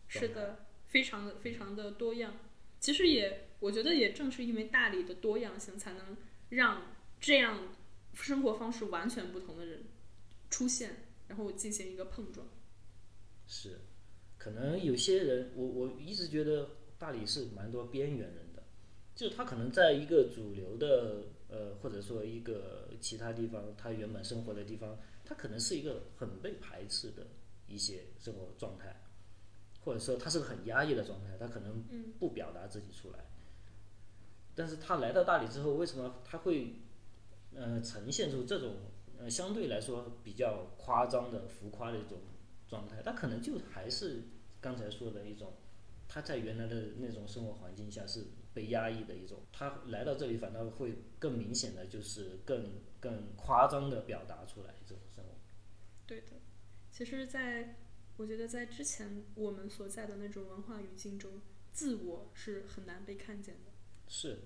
[0.09, 2.39] 是的，非常的非常的多样。
[2.81, 6.17] 其实也，我觉得也正是因为大理的多样性，才能
[6.51, 6.83] 让
[7.21, 7.75] 这样
[8.15, 9.85] 生活方式完全不同的人
[10.49, 10.97] 出现，
[11.29, 12.47] 然后进行一个碰撞。
[13.47, 13.81] 是，
[14.39, 18.63] 可能有些人，我我一直觉得大理是蛮多边缘人的，
[19.15, 27.27] 就是他可能在一个主流的呃，或者说一个其他地方，他原本生活的地方，他可能是一个很被排斥的
[27.69, 29.03] 一些生活状态，
[29.81, 31.85] 或者说他是个很压抑的状态，他可能
[32.19, 33.27] 不表达自己出来。
[34.57, 36.77] 但是他来到大理之后，为什么他会
[37.55, 38.77] 呃呈现出这种
[39.19, 42.19] 呃相对来说比较夸张的浮夸的一种
[42.67, 43.03] 状态？
[43.03, 44.23] 他可能就还是
[44.61, 45.53] 刚才说的一种，
[46.09, 55.31] 他在原来的那种生活环境下是被压抑的一种，他来到这里反倒会更明显的就是更更夸张的表达出来这种生活。
[56.07, 56.29] 对的，
[56.91, 57.77] 其实在，
[58.17, 61.43] 我觉得在之前我们所在的那种文化语境中，
[61.73, 63.73] 自我是很难被看见的。
[64.09, 64.39] 是，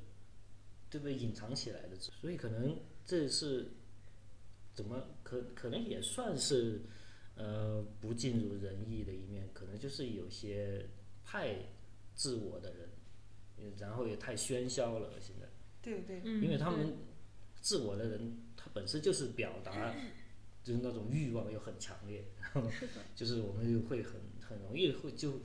[0.89, 3.73] 对被隐藏起来的，所以可能这是
[4.75, 6.83] 怎么可可能也算是
[7.37, 10.87] 呃不尽如人意的一面，可能就是有些
[11.25, 11.57] 太
[12.15, 12.89] 自我的人，
[13.59, 15.19] 嗯然后也太喧嚣了。
[15.21, 15.47] 现在，
[15.83, 16.97] 对对，嗯，因为他们
[17.61, 19.95] 自我的人，他本身就是表达，
[20.63, 22.71] 就是那种欲望又很强烈，然后，
[23.15, 25.41] 就是我们就会很很容易会就，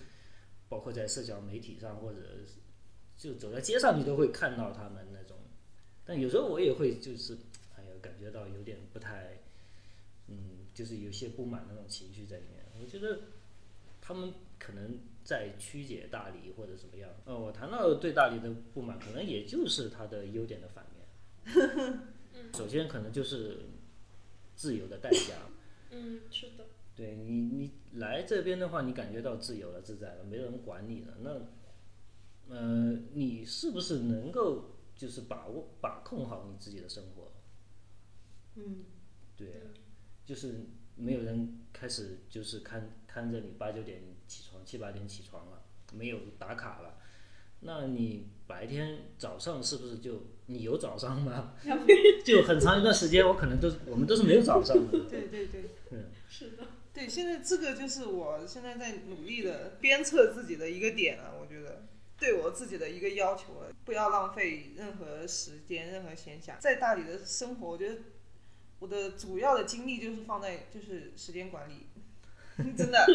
[0.67, 2.59] 包括在社交媒体上或者是
[3.17, 5.37] 就走在街上，你都会看到他们那种。
[6.05, 7.37] 但有时候我也会就是，
[7.75, 9.39] 哎呀，感觉到有点不太，
[10.27, 12.63] 嗯，就是有些不满那种情绪在里面。
[12.79, 13.21] 我觉得
[14.01, 17.09] 他们可能在曲解大理或者怎么样。
[17.25, 21.99] 呃，我谈到对大理的不满，可能也就是它的优点的反面。
[22.53, 23.59] 首先可能就是
[24.55, 25.49] 自由的代价。
[25.91, 31.13] 嗯，是的，对你，你来这边的话，你感觉到自由了、自在了，没人管你了。
[31.21, 31.31] 那，
[32.49, 37.31] 呃，你是不是能够就是把握、把控好你自己的生活？
[38.55, 38.85] 嗯，
[39.35, 39.63] 对，
[40.25, 46.97] 就是没有人开始就是看看着你八九点起床、七八点起床了，没有打卡了。
[47.61, 51.55] 那你白天早上是不是就你有早上吗？
[52.23, 54.99] 就很长一段时间，我可能都是我们都是没有早上的。
[55.09, 55.69] 对对对。
[55.91, 61.87] 嗯是的，对，现在这个就是我现在在努力的鞭策自己的一个点啊，我觉得
[62.25, 66.57] 对我自己的一个要求了，不要浪费任何时间、任何闲暇。
[66.59, 67.97] 在大理的生活，我觉得
[68.79, 71.85] 我的主要的精力就是放在就是时间管理，
[72.75, 73.05] 真的，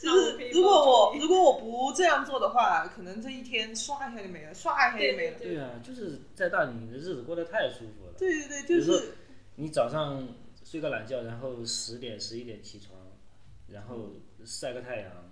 [0.00, 5.38] 就是如果我如果我不这样做的话，可能这一天刷一下就没了，刷一下就没了。
[5.38, 8.14] 对对啊，就是在大理你的日子过得太舒服了。
[8.16, 9.12] 对对对，就是
[9.56, 10.26] 你早上
[10.64, 12.98] 睡个懒觉，然后十点十一点起床，
[13.66, 14.08] 然后
[14.46, 15.27] 晒个太阳，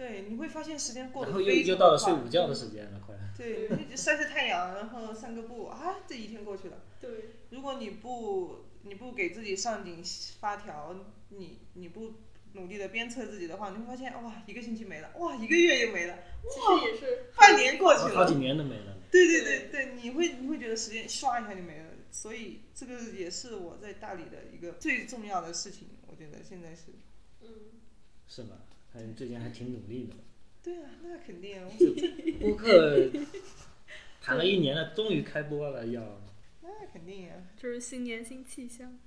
[0.00, 3.14] 对，你会发现时间过得然后又非常又到了快睡午觉的时间了，快。
[3.36, 6.78] 对，你就晒晒太阳，然后散个步啊，这一天过去了。
[6.98, 7.10] 对，
[7.50, 10.02] 如果你不你不给自己上紧
[10.40, 10.96] 发条，
[11.28, 12.14] 你你不
[12.54, 16.18] 努力的鞭策自己的话，你会发现哇，一个星期没了，哇，一个月又没了，
[16.50, 18.36] 其实也是半年过去了好几。
[18.36, 18.96] 年都没了。
[19.10, 26.84] 对对对对，你会你会觉得时间唰一下就没了，所以这个也是我在大理的一个最重要的事情，我觉得现在是。
[27.42, 27.48] 嗯，
[28.26, 28.56] 是吗？
[28.92, 30.14] 还最近还挺努力的。
[30.62, 31.70] 对啊，那肯定啊，
[32.40, 33.10] 播客
[34.20, 36.20] 谈了一年了，终于开播了，要。
[36.62, 37.36] 那肯定啊。
[37.56, 38.98] 就是新年新气象。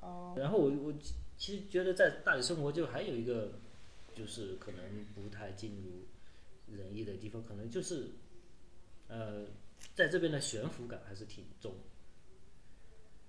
[0.00, 0.94] 哦，然后我我
[1.36, 3.60] 其实觉得在大理生活就还有一个，
[4.14, 4.80] 就是可能
[5.14, 8.08] 不太尽如人意的地方，可能就是，
[9.08, 9.46] 呃，
[9.94, 11.74] 在这边的悬浮感还是挺重。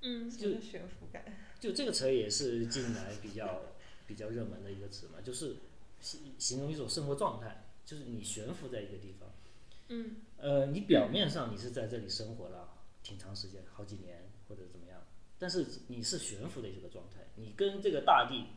[0.02, 1.24] 嗯，什么是悬浮感？
[1.60, 3.62] 就这个词也是近来比较
[4.06, 5.56] 比较热门的一个词嘛，就是
[6.00, 9.30] 形形容一种生活状态，就是你悬浮在一个地方。
[9.90, 15.02] 嗯呃，你表面上你是在这里生活了挺长时间，好几年或者怎么样，
[15.40, 18.48] 但是你是悬浮的一个状态，你跟这个大地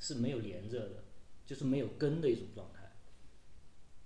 [0.00, 1.04] 是没有连着的，
[1.44, 2.92] 就是没有根的一种状态，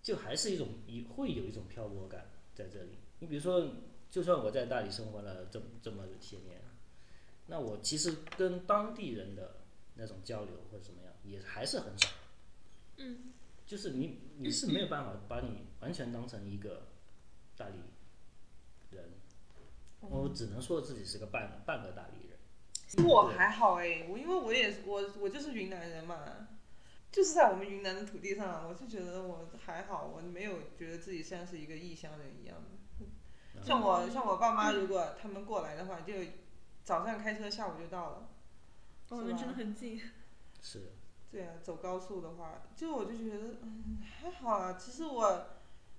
[0.03, 2.99] 就还是一种一会有一种漂泊感在这里。
[3.21, 3.71] 你比如说，
[4.11, 6.61] 就算我在大理生活了这么这么些年，
[7.47, 9.59] 那我其实跟当地人的
[9.95, 12.09] 那种交流或者怎么样，也还是很少。
[12.99, 13.33] 嗯
[13.67, 16.89] 就是你你是没有办法把你完全当成一个
[17.57, 17.79] 大理
[18.91, 19.11] 人，
[20.01, 22.39] 我只能说自己是个半半个大理人。
[23.05, 26.49] 我还好哎，我因为我也我我就是云南人嘛，
[27.11, 33.65] 就是在我们云南的土地上，我就觉得我还好，我没有觉得自己像是一个异乡人一样的。
[33.65, 36.13] 像我像我爸妈，如果他们过来的话，就
[36.85, 38.29] 早上开车，下午就到了。
[39.09, 40.01] 哦，是吧那真的很近。
[40.63, 40.93] 是，
[41.37, 44.79] 对啊，走高速的话，就我就觉得嗯还好啊。
[44.81, 45.49] 其实我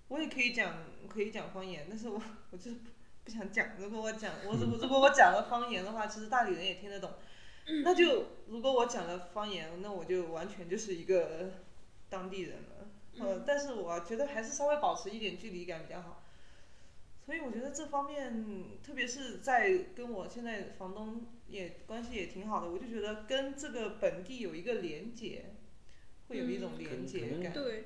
[0.07, 0.77] 我也可以讲
[1.07, 2.19] 可以讲方言，但是我
[2.49, 2.89] 我就是不
[3.23, 3.77] 不想讲。
[3.77, 7.11] 如果我讲我如果如果我讲了方言的话，其实大理人也听得懂。
[7.83, 11.51] 那就如果我讲了方言，那我就完全就是一个
[12.09, 12.89] 当地人了。
[13.19, 16.23] 呃，但是我觉得还是稍微保持一点距离感比较好。
[17.23, 25.55] 所以我觉得这方面，特别是在跟我现在房东也关系也挺好的，我就觉得跟这个本地有一个连接，
[26.27, 27.53] 会有一种嗯连接感。
[27.53, 27.85] 对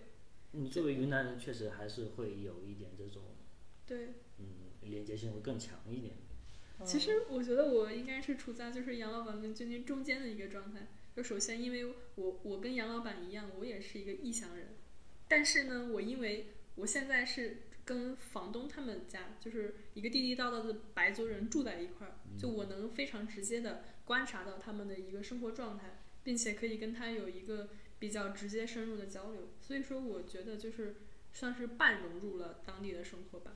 [0.51, 3.23] 你作为云南人，确实还是会有一点这种
[3.85, 4.45] 对，嗯
[4.81, 6.13] 连接性会更强一点。
[6.79, 10.87] 嗯其实我觉得我应该是处在就是杨老板跟君君中间的一个状态。
[11.15, 14.69] 就首先，因为我我跟杨老板一样，我也是一个异乡人，
[15.27, 27.67] 但是呢，我因为我现在是跟房东他们家就是一个地地道道的白族人住在一块儿，就我能非常直接的观察到他们的一个生活状态，并且可以跟他有一个
[27.99, 29.49] 比较直接深入的交流。
[29.59, 30.95] 所以说，我觉得就是
[31.33, 33.55] 算是半融入了当地的生活吧。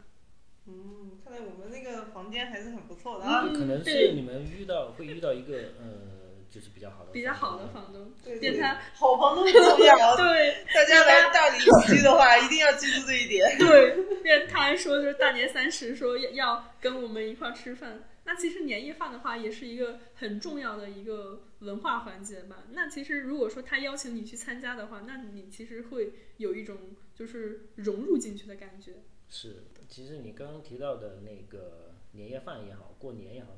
[0.67, 3.45] 嗯，看来我们那个房间还是很不错的啊。
[3.47, 6.24] 嗯可能是对你们遇到会遇到一个呃，
[6.55, 10.15] 就是比较好的比较好的房房东，对对，变他好房东很重要啊。
[10.15, 13.45] 对大家来大理旅居的话，一定要记住这一点。
[13.59, 18.05] 对，变他还说就是大年三十说要要跟我们一块儿吃饭。
[18.23, 22.63] 那其实年夜饭的话，也是一个很重要的一个文化环节吧。
[22.71, 26.77] 那其实如果说他邀请你去参加的话，那你其实会有一种
[27.13, 28.93] 就是融入进去的感觉。
[29.29, 33.49] 是，其实你刚刚提到的那个年夜饭也好，过年也好，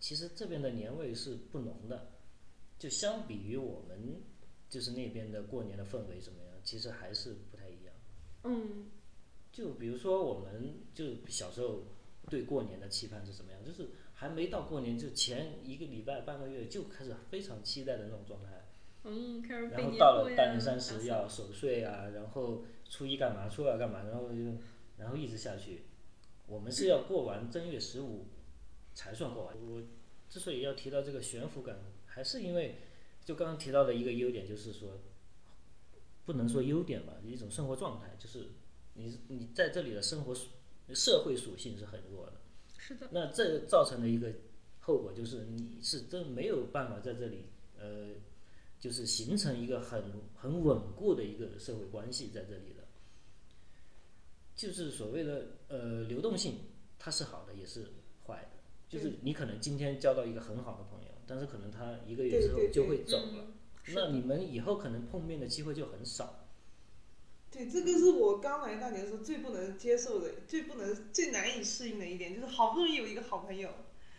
[0.00, 2.11] 其实这边的年味是不浓的，
[2.82, 4.20] 就相比于我们
[4.68, 7.94] 就是那边的过年的氛围怎么样，其实还是不太一样。
[8.42, 8.90] 嗯
[9.52, 11.84] 就比如说我们就小时候
[12.28, 18.66] 对过年的期盼是怎么样，就是还没到过年就前一个礼拜半个月就开始非常期待的那种状态。
[19.04, 24.58] 嗯，开始然后到了大年三十要守岁啊，然后初一干嘛，初二干嘛，然后就
[24.98, 25.84] 然后一直下去。
[26.48, 28.26] 我们是要过完正月十五
[28.92, 29.54] 才算过完。
[29.70, 29.80] 我
[30.28, 31.78] 之所以要提到这个悬浮感，
[32.14, 32.76] 还是因为
[33.24, 35.00] 就刚刚提到的一个优点，就是说
[36.26, 38.50] 不能说优点吧，一种生活状态，就是
[38.92, 40.48] 你你在这里的生活属
[40.94, 42.34] 社会属性是很弱的。
[42.76, 44.30] 是的，那这造成的一个
[44.80, 47.46] 后果就是你是真没有办法在这里
[47.78, 48.10] 呃，
[48.78, 50.02] 就是形成一个很
[50.34, 52.84] 很稳固的一个社会关系在这里的，
[54.54, 56.58] 就是所谓的呃流动性，
[56.98, 57.86] 它是好的也是
[58.26, 58.58] 坏的，
[58.88, 63.46] 就是你可能今天交到一个很好的朋友，但是可能他一个月之后就会走了，
[63.94, 66.46] 那你们以后可能碰面的机会就很少。
[67.50, 73.70] 对，这个是我刚来大连的时候最不能接受的、最不能、最难以适应的一点，就是好不容易有一个好朋友，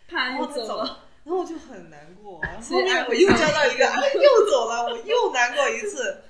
[0.08, 2.40] 他又然后他走了，然后我就很难过。
[2.68, 6.22] 后面我又交到一个，哎， 又走了，我又难过一次。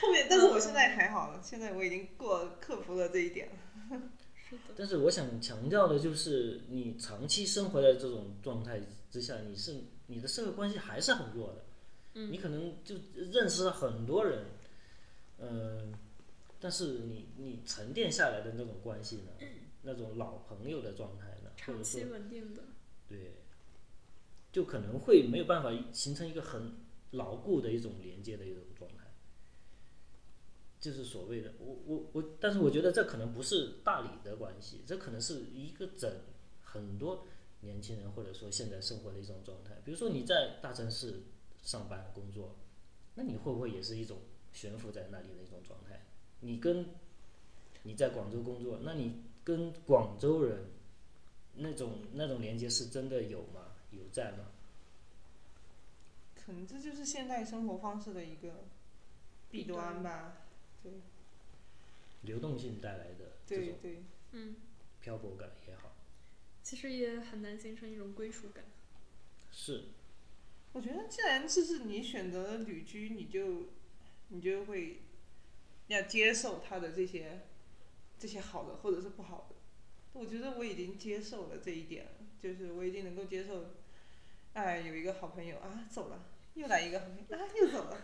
[0.00, 4.00] 后面，但是我现在还好了，现在我已经过克服了这一点了。
[4.48, 8.80] 是的，但是我想强调的就是，你长期生活在这种状态
[9.10, 11.64] 之下，你是你的社会关系还是很弱的。
[12.14, 14.46] 嗯你可能就认识了很多人，
[15.38, 15.94] 嗯、
[16.58, 19.32] 但是你你沉淀下来的那种关系呢，
[19.82, 22.62] 那种老朋友的状态呢，或长期稳定的，
[23.06, 23.34] 对，
[24.50, 26.78] 就可能会没有办法形成一个很
[27.12, 29.04] 牢固的一种连接的一种状态。
[30.80, 36.10] 就是所谓的我我我，但是我觉得这可能不是大理的关系，这可能是一个整
[36.62, 37.26] 很多
[37.60, 39.74] 年轻人或者说现在生活的一种状态。
[39.84, 41.22] 比如说你在大城市
[41.62, 42.54] 上班工作，
[43.14, 44.18] 那你会不会也是一种
[44.52, 46.00] 悬浮在那里的一种状态？
[46.40, 46.86] 你跟
[47.82, 50.66] 你在广州工作，那你跟广州人
[51.54, 53.72] 那种那种连接是真的有吗？
[53.90, 54.46] 有在吗？
[56.36, 58.64] 可能这就是现代生活方式的一个
[59.50, 60.38] 弊端吧。
[60.82, 60.92] 对，
[62.22, 64.02] 流动性带来的这种对对，
[64.32, 64.56] 嗯，
[65.00, 65.87] 漂泊感也好，
[66.68, 68.62] 其实也很难形成一种归属感。
[69.50, 69.84] 是
[70.74, 73.70] 我觉得既然这是你选择的旅居，你就
[74.28, 75.00] 你就会
[75.86, 77.46] 要接受他的这些
[78.18, 79.56] 这些好的或者是不好的。
[80.12, 83.70] 我觉得我已经接受了这一点了，就是我已经能够接受，
[84.52, 87.96] 哎，有一个好朋友啊走了，又来一个好朋友啊又走了，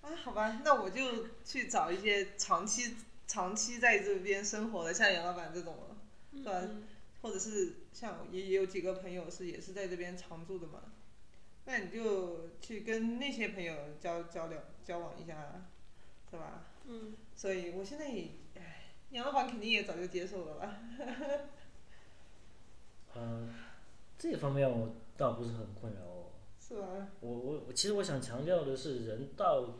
[0.00, 2.96] 啊好吧，那我就去找一些长期
[3.26, 5.96] 长期在这边生活的，像杨老板这种了。
[6.32, 6.84] 是吧嗯
[7.20, 10.82] 或者是像也也有几个朋友是也是在这边常住的嘛，
[11.64, 15.66] 那你就去跟那些朋友交交流交往一下，
[16.30, 16.62] 是吧？
[16.86, 20.78] 嗯，所以我现在也，哎，杨老板肯定也早就接受了吧？
[23.16, 23.52] 嗯、
[24.16, 26.30] 这方面我倒不是很困扰我。
[26.60, 27.08] 是吧？
[27.18, 29.74] 我我我其实我想强调的是，人到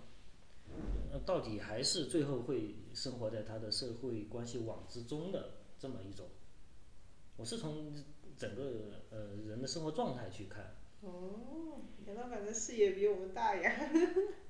[1.13, 6.27] 呃到底还是最后会生活在他的社会关系网之中的这么一种。
[7.39, 7.95] 我是从
[8.37, 13.91] 整个呃人的生活状态去看，哦，杨老板的视野比我们大呀。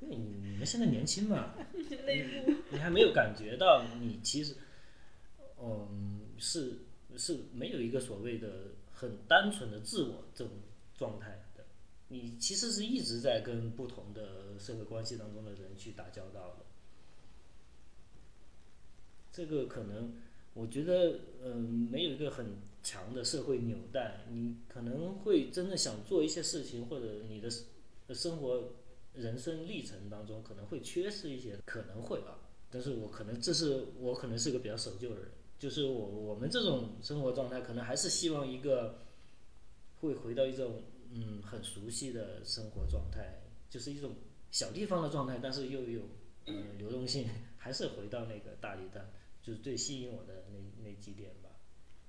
[0.01, 1.55] 因为你你们现在年轻嘛，
[2.07, 4.57] 内部你还没有感觉到你其实，
[5.61, 6.79] 嗯，是
[7.17, 10.55] 是没有一个所谓的很单纯的自我这种
[10.97, 11.65] 状态的，
[12.09, 16.65] 你其实是一直在跟不同的社会关系当中的人去打交道的。
[19.31, 20.15] 这个可能，
[20.59, 22.47] 我觉得，嗯，没有一个很
[22.83, 27.49] 强的社会纽带，你可能会真的想做一些事情，或者你的
[28.13, 28.73] 生活
[29.15, 32.41] 人生历程当中可能会缺失一些，可能会啊。
[32.71, 35.29] 但是我可能这是我可能是个比较守旧的人，
[35.61, 38.99] 就是我我们这种生活状态，可能还是希望一个
[40.01, 40.83] 会回到一种
[41.13, 43.41] 嗯很熟悉的生活状态，
[43.71, 44.13] 就是一种
[44.51, 46.03] 小地方的状态，但是又有
[46.47, 49.11] 嗯流动性，还是回到那个大理蛋，
[49.49, 51.49] 就是最吸引我的那那几点吧。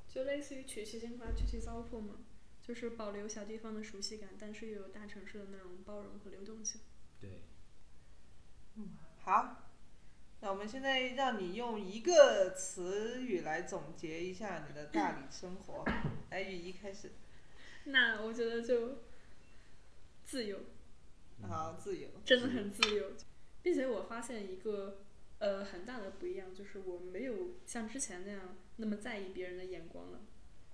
[0.09, 2.15] 就类似于取其精华，去其糟粕嘛，
[2.61, 6.81] 就是保留小地方的熟悉感，但是又有大城市的那种包容和流动性。
[7.21, 7.43] 对，
[9.21, 9.69] 好，
[10.41, 15.85] 那我们现在让你用一个词语来总结一下你的大理生活。
[16.29, 17.11] 来，雨一开始。
[17.85, 18.97] 那我觉得就
[20.25, 20.59] 自由，
[21.47, 22.09] 好，自由。
[22.25, 23.13] 真的很自由，
[23.61, 25.05] 并且我发现一个
[25.39, 30.21] 呃很大的不一样，就是我没有像之前那样那么在意别人的眼光了。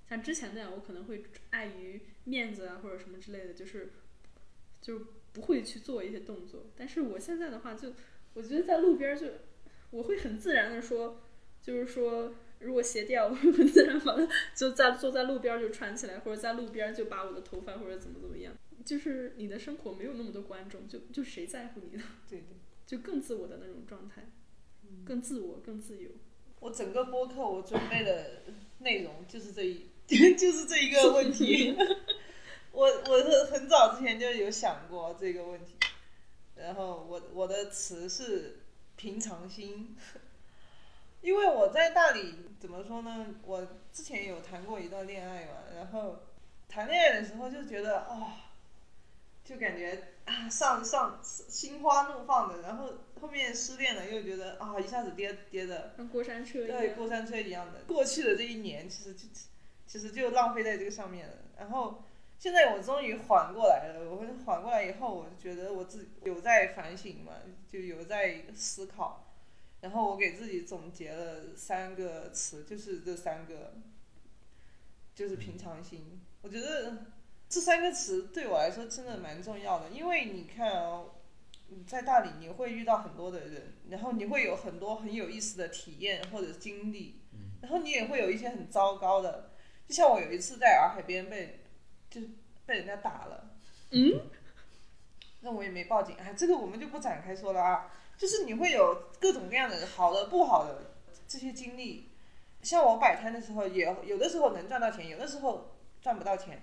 [0.10, 3.94] 像之前那样，我可能会碍于面子啊或者什么之类的，就是
[4.82, 5.02] 就
[5.34, 6.68] 不会去做一些动作。
[6.76, 7.94] 但是我现在的话就，
[8.34, 9.28] 我觉得在路边就
[9.90, 11.22] 我会很自然的说，
[11.62, 18.54] 就是说如果鞋掉， 我会很自然把它就在坐在路边就穿起来，或者在路边就把我的头发或者怎么怎么样。
[18.84, 22.04] 就是你的生活没有那么多观众，就就谁在乎你呢？
[22.30, 22.58] 对对。
[22.86, 24.30] 就更自我的那种状态，
[25.04, 26.10] 更自我，更自由。
[26.60, 28.42] 我整个播客我准备的
[28.80, 31.76] 内容就是这一， 就是这一个问题。
[32.72, 35.76] 我我是很早之前就有想过这个问题，
[36.56, 38.60] 然后我我的词是
[38.96, 39.96] 平常心，
[41.22, 43.28] 因为我在大理怎么说呢？
[43.46, 46.24] 我之前有谈过一段恋爱嘛，然后
[46.68, 48.52] 谈恋爱的时候就觉得啊、
[49.44, 52.90] 就感觉啊上上心花怒放的，然后
[53.26, 55.92] 后面失恋了又觉得啊一下子跌跌的。
[55.98, 56.78] 像过山车一样。
[56.78, 57.80] 对过山车一样的。
[57.88, 59.28] 过去的这一年，其实就
[59.88, 61.34] 其实就浪费在这个上面了。
[61.58, 62.04] 然后
[62.38, 67.34] 现在我终于缓过来了，我缓过来以后，我就觉得我自己有在反省嘛，
[67.68, 69.34] 就有在思考。
[69.82, 73.74] 然后我给自己总结了三个词，就是这三个，
[75.16, 76.22] 就是平常心。
[76.44, 77.06] 我觉得
[77.50, 81.06] 这三个词对我来说真的蛮重要的，因为你看啊、
[81.68, 87.22] 你在大理你会遇到很多的人，然后你会有很多很有意思的体验或者经历，
[87.62, 89.52] 然后你也会有一些很糟糕的，
[89.88, 91.64] 就像我有一次在洱海边被
[92.10, 92.30] 就是
[92.66, 93.58] 被人家打了，
[93.92, 94.22] 嗯，
[95.42, 100.92] 那我也没报警，哎，这个我们就不展开说了啊，就是你会有各种各样的好的不好的
[101.28, 102.12] 这些经历，
[102.62, 106.62] 像我摆摊的时候也有的时候能赚到钱，有的时候赚不到钱，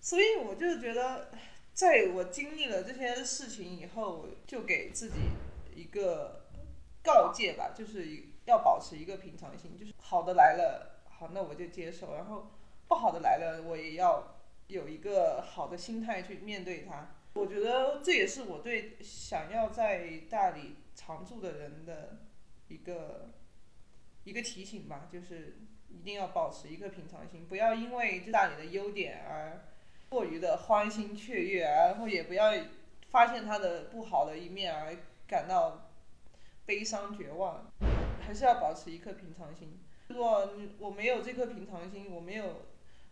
[0.00, 1.30] 所以我就觉得。
[1.72, 5.16] 在我经历了这些事情以后，我就给自己
[5.74, 6.46] 一个
[7.02, 12.50] 告诫吧，就是要保持一个平常心，就是好的来了，好，那我就接受；然后
[12.86, 17.14] 不好的来了，我也要有一个好的心态去面对它。
[17.32, 22.18] 我觉得这也是我对想要在大理常住的人的
[22.68, 23.30] 一个
[24.24, 25.56] 一个提醒吧，就是
[25.88, 29.66] 一定要保持一个平常心，不要因为这大理的优点而。
[30.10, 32.52] 过于的欢欣雀跃，然后也不要
[33.08, 34.94] 发现他的不好的一面而
[35.26, 35.90] 感到
[36.66, 37.72] 悲伤绝望。
[38.20, 39.80] 还是要保持一颗平常心。
[40.08, 42.66] 如果我没有这颗平常心，我没有，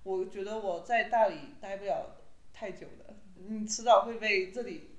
[0.05, 2.19] 我觉得我在大理待不了
[2.53, 4.91] 太久的，你迟早会被这里，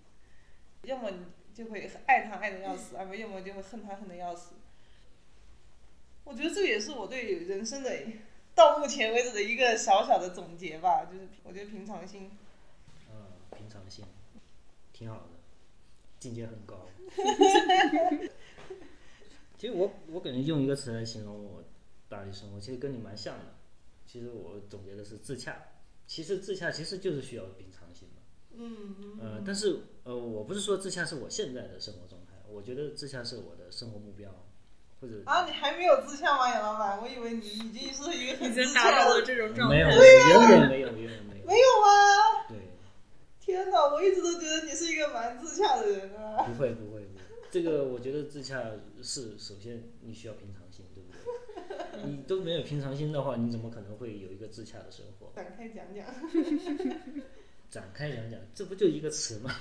[0.82, 4.56] 要么你就会爱他爱的要死，要么要么就会恨他恨的要死。
[6.26, 7.96] 我觉得这也是我对人生的
[8.60, 12.30] 到目前为止的一个小小的总结吧，就是我觉得平常心。
[13.10, 13.28] 嗯，
[13.58, 14.04] 平常心，
[14.92, 15.30] 挺好的，
[16.20, 16.86] 境界很高。
[19.58, 21.64] 其实我我感觉用一个词来形容我
[22.10, 23.56] 大学生活，其实跟你蛮像的。
[24.06, 25.58] 其实我总结的是自洽。
[26.06, 28.22] 其实自洽其实就是需要平常心嘛。
[28.52, 29.20] 嗯嗯。
[29.22, 34.30] 呃，但是呃，我不是说自洽是我现在的生活状态，我觉得自洽是我的生活目标，
[35.00, 37.00] 或者啊，你还没有自洽吗，杨老板？
[37.02, 39.76] 我以为你已经是一个很自洽的达到了这种状态。
[39.76, 41.46] 没有，远远没有，远远没有。
[41.46, 42.46] 没有吗？
[42.50, 42.58] 对，
[43.40, 46.44] 天哪，我一直都觉得你是一个蛮自洽的人啊。
[46.44, 48.62] 不会不会不会，这个我觉得自洽
[49.02, 52.04] 是首先你需要平常心，对不对？
[52.04, 55.32] 你都没有平常心的话，你怎么可能会有一个自洽的生活？
[55.36, 56.06] 展开讲讲。
[57.70, 59.56] 展开讲讲，这不就一个词吗？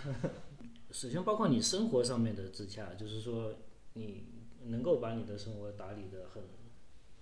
[0.90, 3.55] 首先包括你生活上面的自洽，就是说
[3.93, 4.24] 你
[4.64, 6.43] 能够把你的生活打理的很，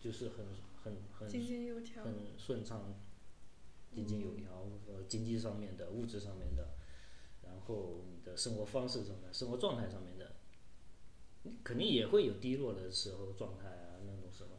[0.01, 0.47] 就是很
[0.83, 2.05] 很很井井有条。
[2.05, 2.95] 很顺畅、
[3.93, 6.75] 井井有条，呃，经济上面的、物质上面的，
[7.43, 10.33] 然后你的生活方式上面、生活状态上面的，
[11.43, 14.51] 你肯定也会有低落的时候、状态啊那种什么。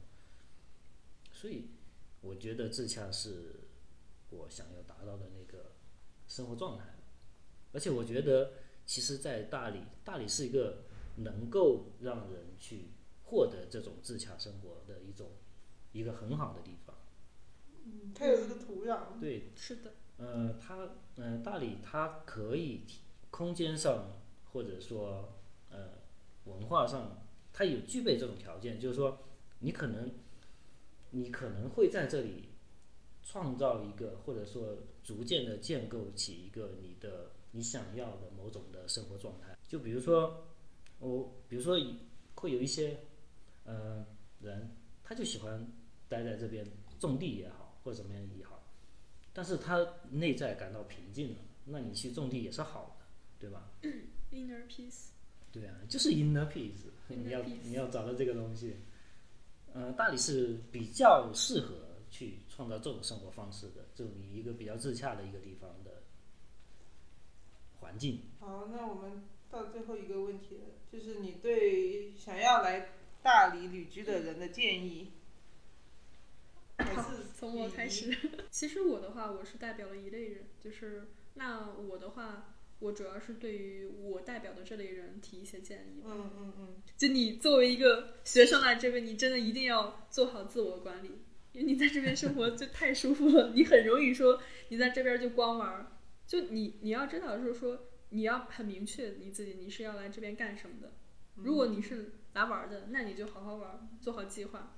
[1.31, 1.69] 所以，
[2.21, 3.61] 我觉得自洽是
[4.29, 5.71] 我想要达到的那个
[6.27, 6.83] 生活状态，
[7.73, 8.53] 而且我觉得，
[8.85, 10.83] 其实，在大理，大理是一个
[11.17, 12.89] 能够让人去
[13.23, 15.27] 获得这种自洽生活的一种
[15.91, 16.95] 一个很好的地方。
[17.85, 19.19] 嗯，它有这个土壤。
[19.19, 22.85] 对，是的，呃，它，呃，大理它可以
[23.29, 24.19] 空间上
[24.51, 25.37] 或者说
[25.69, 25.93] 呃
[26.45, 29.19] 文化上，它有具备这种条件，就是说
[29.59, 30.11] 你可能
[31.11, 32.49] 你可能会在这里
[33.23, 39.57] 创造一个，或者说逐渐的建构起一个你的你想要的某种的生活状态。
[39.67, 40.46] 就比如说
[40.99, 41.77] 我，比如说
[42.35, 42.97] 会有一些
[43.65, 44.05] 呃
[44.39, 44.69] 人，
[45.03, 45.65] 他就喜欢
[46.07, 46.65] 待在这边
[46.99, 47.65] 种地也好。
[47.83, 48.61] 或者怎么样也好，
[49.31, 49.79] 但是他
[50.11, 53.05] 内在感到平静了，那你去种地也是好的，
[53.39, 53.71] 对吧？
[54.33, 55.11] inner peace。
[55.53, 58.75] 对啊，就是 inner peace， 你要 peace 你要找到这个东西。
[59.73, 61.75] 呃，大理是比较适合
[62.09, 66.03] 去创造这种生活方式的，这种一个比较自洽的一个地方的
[67.79, 68.19] 环境。
[68.37, 72.89] 好，那我们到最后一个问题了，就是你对想要来
[73.21, 75.11] 大理旅居的人的建议，
[76.77, 78.15] 还好是，从我开始。
[78.51, 86.01] 其实我的话，我是代表了一类人，就是那我的话，我主要是对于我代表的这类人提一些建议。
[86.05, 91.09] 嗯嗯嗯，就你作为一个学生来这边，你真的一定要做好自我管理，
[91.53, 95.91] 因为你在这边生活就太舒服了，你很容易说你在这边就光玩儿。
[96.27, 100.93] 就你你要知道，就是说你要很明确你自己你是要来这边干什么的。
[101.35, 104.75] 如果你是来玩儿的，那你就好好玩儿，做好计划。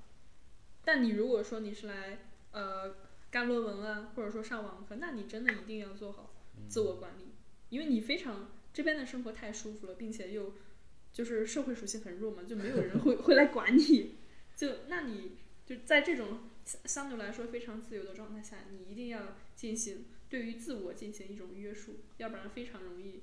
[0.84, 2.20] 但你如果说你是来
[2.52, 2.96] 呃
[3.30, 6.34] 干论文啊，或者说上网课，那你真的一定要做好
[6.68, 7.34] 自我管理，
[7.70, 10.54] 因为你非常这边的生活太舒服了，并且又
[11.14, 14.16] 就是社会属性很弱嘛，就没有人会 会来管你。
[14.56, 23.22] 就那你就在这种相相对来说非常自由的状态下，你一定要进行对于自我进行一种约束，要不然非常容易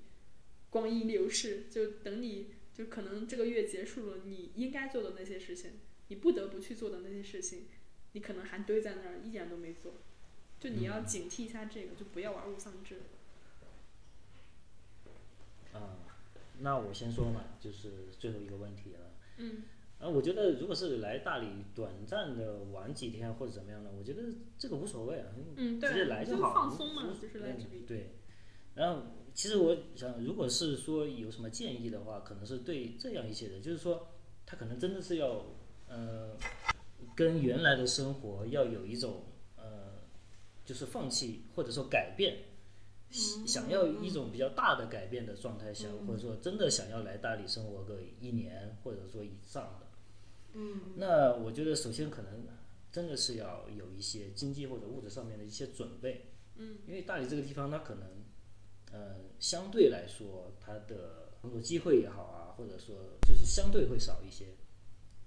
[0.71, 1.67] 光阴流逝。
[1.71, 5.73] 就等你就可能这个月结束了，你应该做的那些事情，
[6.09, 7.67] 你不得不去做的那些事情，
[8.13, 9.95] 你可能还堆在那儿一点都没做。
[10.59, 12.97] 就你要警惕一下这个，就不要玩物丧志。
[15.73, 15.99] 啊、
[16.61, 19.13] 那我先说嘛，就是最后一个问题了。
[19.37, 19.63] 嗯
[19.99, 24.23] 啊，我觉得如果是来大理短暂的玩几天或者怎么样的，我觉得
[24.59, 26.53] 这个无所谓啊，嗯，直接来，就好。
[26.53, 27.85] 放松嘛，就是来这里。
[27.87, 28.17] 对，
[28.75, 29.03] 然后
[29.33, 34.09] 其实我想，如果是说有什么建议的话，可能是对这样一些人，就是说
[34.45, 35.47] 他可能真的是要
[35.89, 36.37] 呃
[37.15, 39.25] 跟原来的生活要有一种
[39.57, 39.95] 呃
[40.65, 42.37] 就是放弃或者说改变。
[43.09, 49.86] 嗯想要一种比较大的改变的状态下，嗯或者说真的想要来大理生活个一年或者说以上的，
[50.57, 50.81] 嗯。
[50.97, 52.47] 那我觉得首先可能
[52.91, 58.25] 真的是要有一些经济或者物质上面的一些准备，嗯，因为大理这个地方它可能，
[58.91, 64.55] 呃，相对来说它的工作机会也好啊，或者说就是相对会少一些，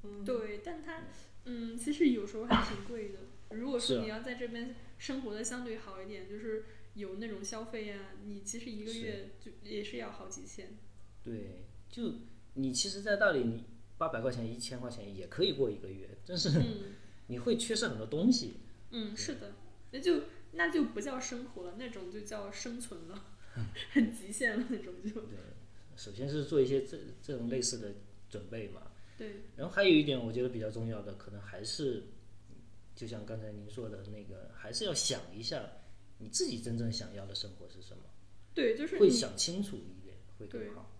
[0.03, 1.03] 嗯，对，但它
[1.45, 3.19] 嗯，其实有时候还挺贵的。
[3.55, 6.65] 如果说你要在这边生活的相对好一点，就是
[6.95, 10.77] 有那种消费呀、你其实一个月就也是要好几千。
[11.23, 12.13] 对，就
[12.55, 13.63] 你其实，在大理你
[13.99, 16.95] 八百块钱、一千块钱也可以过一个月，但是嗯
[17.27, 18.55] 你会缺失很多东西。
[18.91, 19.53] 嗯，是的，
[19.91, 20.23] 那就
[20.53, 23.35] 那就不叫生活了，那种就叫生存了，
[23.91, 25.21] 很极限了那种就。
[25.21, 25.37] 对，
[25.95, 27.93] 首先是做一些这这种类似的
[28.29, 28.83] 准备嘛。
[29.17, 32.05] 对，然后还有一点，我觉得比较重要的，可能还是，
[32.95, 35.61] 就像刚才您说的那个，还是要想一下
[36.19, 38.03] 你自己真正想要的生活是什么，
[38.55, 40.95] 对，就是会想清楚一点会更好。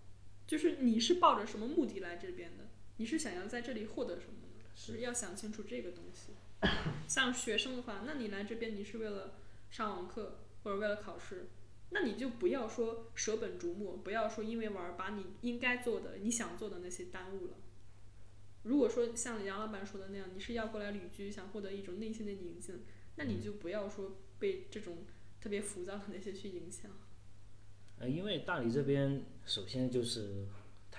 [0.46, 2.64] 就是你是抱着什么目的来这边的？
[3.00, 4.62] 你是想要在这里获得什么呢？
[4.76, 6.34] 是是要想清楚这个东西。
[7.08, 9.38] 像学生的话，那你来这边你是为了
[9.70, 11.48] 上网课或者为了考试，
[11.92, 17.54] 那你就不要说舍本逐末，不要说因为玩儿把你应该做的、你想做的那些耽误了。
[18.64, 22.82] 如果说像杨老板说的那样，你是要过来旅居，想获得一种内心的宁静，
[23.16, 24.98] 那你就不要说被这种
[25.40, 26.90] 特别浮躁的那些去影响。
[27.98, 30.46] 呃，因为大理这边首先就是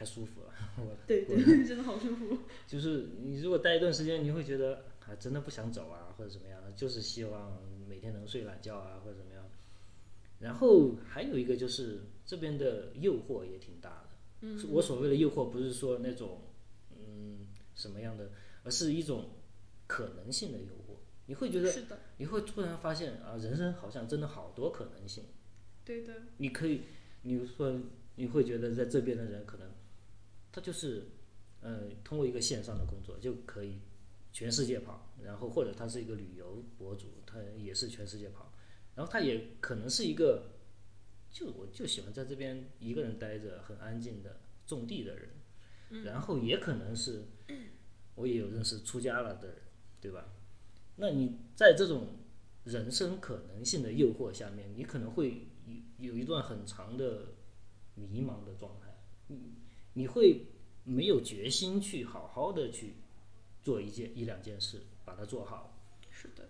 [0.02, 2.40] 太舒服了，我对我对， 真的好舒服。
[2.66, 9.44] 就是你如果待一段时间，你会觉得啊，真的不想走啊，或者怎么样，就是希望每天能睡懒觉啊，或者怎么样。
[10.40, 14.10] 然后还有一个就是这边的诱惑也挺大的。
[14.42, 16.42] 嗯，我所谓的诱惑，不是说那种
[16.98, 17.46] 嗯
[17.76, 18.32] 什么样的，
[18.64, 19.30] 而是一种
[19.86, 20.98] 可能性的诱惑。
[21.28, 25.26] 你会觉得，是的，你会突然发现啊，人生好像真的好多可能性。
[25.86, 26.82] 对的，你可以，
[27.22, 27.80] 你说
[28.16, 29.70] 你会觉得在这边的人可能，
[30.52, 31.08] 他就是，
[31.62, 33.80] 呃，通过一个线上的工作就可以
[34.34, 38.52] 全世界跑，然后或者他是一个旅游博主，他也是全世界跑，
[38.96, 40.52] 然后他也可能是一个，
[41.30, 47.24] 就我就喜欢在这边一个人待着，很安静的种地的人，然后也可能是，
[48.16, 49.58] 我也有认识出家了的人，
[50.00, 50.34] 对吧？
[50.98, 52.20] 那你在这种
[52.66, 55.48] 人生可能性的诱惑下面，你可能会
[55.98, 57.36] 有有一段很长的
[57.96, 59.54] 迷茫的状态，你
[59.94, 60.48] 你会
[60.84, 62.96] 没有决心去好好的去
[63.62, 65.78] 做一件一两件事，把它做好，
[66.10, 66.50] 是的，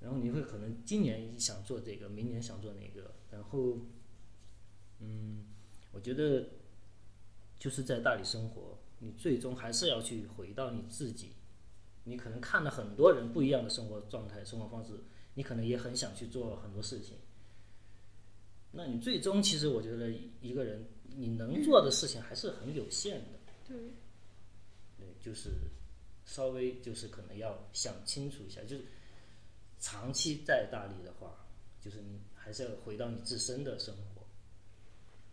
[0.00, 3.78] 然后你会可能今年想做这个，明年想做那个，然后，
[5.00, 5.46] 嗯，
[5.92, 6.48] 我觉得
[7.58, 11.32] 就是在大理生活，你最终还是要去回到你自己。
[12.04, 14.92] 你可能看了很多人不一样的生活状态、生活方式，
[15.34, 17.16] 你可能也很想去做很多事情。
[18.70, 23.38] 那你最终其实我觉得一个人你能做的事情还是很有限的。
[23.66, 23.76] 对，
[24.98, 25.50] 对，就是
[26.26, 28.84] 稍微就是可能要想清楚一下，就是
[29.80, 31.34] 长期在大理的话，
[31.80, 34.22] 就是你还是要回到你自身的生活，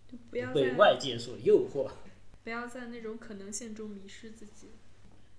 [0.10, 1.92] 就不要被外界所诱惑。
[2.44, 4.68] 不要在那种可能性中迷失自己。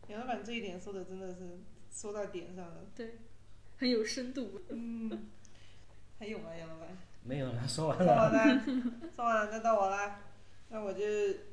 [0.08, 1.58] 杨老板这一点说的真的是
[1.90, 2.84] 说到点上了。
[2.94, 3.18] 对，
[3.78, 4.60] 很有深度。
[4.68, 5.28] 嗯，
[6.18, 6.88] 还有吗，杨老板？
[7.22, 8.54] 没有了，说完说完了。
[8.54, 8.64] 了，
[9.16, 10.20] 说完了，那到我啦。
[10.74, 11.04] 那我就，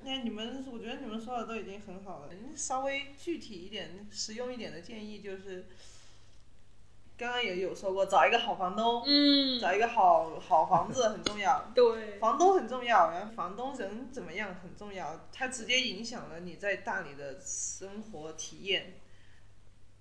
[0.04, 2.30] 那你们，我觉得你们说的都已经很好了。
[2.32, 5.64] 嗯稍微具体一点、实用一点的建议就是，
[7.20, 11.70] 刚刚也有说过，找一个好房东，嗯，找一个好好房子很重要。
[11.76, 18.96] 对，房东很重要，然后房东人怎么样很重要，它直接影响了你在大理的生活体验。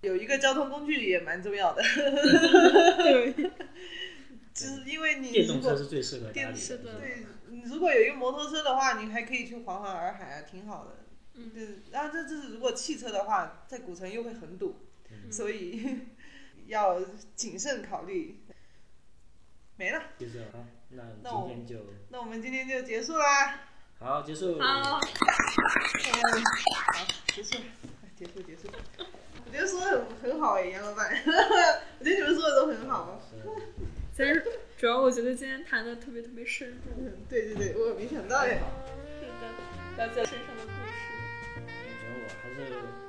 [0.01, 1.83] 有一个交通工具也蛮重要的，
[3.05, 3.35] 对，
[4.55, 6.79] 就是因为你电如果动车是最适合大理的。
[6.79, 7.27] 对，
[7.63, 10.97] 你如果有一个摩托车的话，你还可以去环环洱海啊，挺好的。
[11.35, 14.77] 嗯对，然后这这是如果汽车的话，在古城又会很堵，
[15.11, 16.01] 嗯所以
[16.67, 17.01] 要
[17.35, 18.41] 谨慎考虑。
[19.77, 23.61] 没了，就这样啊，那那我今天就那我们今天就结束啦。
[23.99, 24.59] 好结束。
[24.59, 25.01] 好，嗯，好，
[27.35, 27.57] 结束，
[28.03, 28.69] 哎结束结束。
[29.47, 31.11] 我觉得说的很很好哎，杨老板，
[31.99, 33.21] 我觉得你们说的都很好。
[34.21, 34.45] 但是
[34.77, 36.77] 主要我觉得今天谈的特别特别深入，
[37.27, 38.59] 对对对，我没想到呀，
[39.19, 39.49] 真的
[39.97, 40.93] 了解身上的故事。
[41.57, 42.57] 我觉得我还是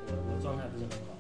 [0.08, 1.20] 我我状态不是很好。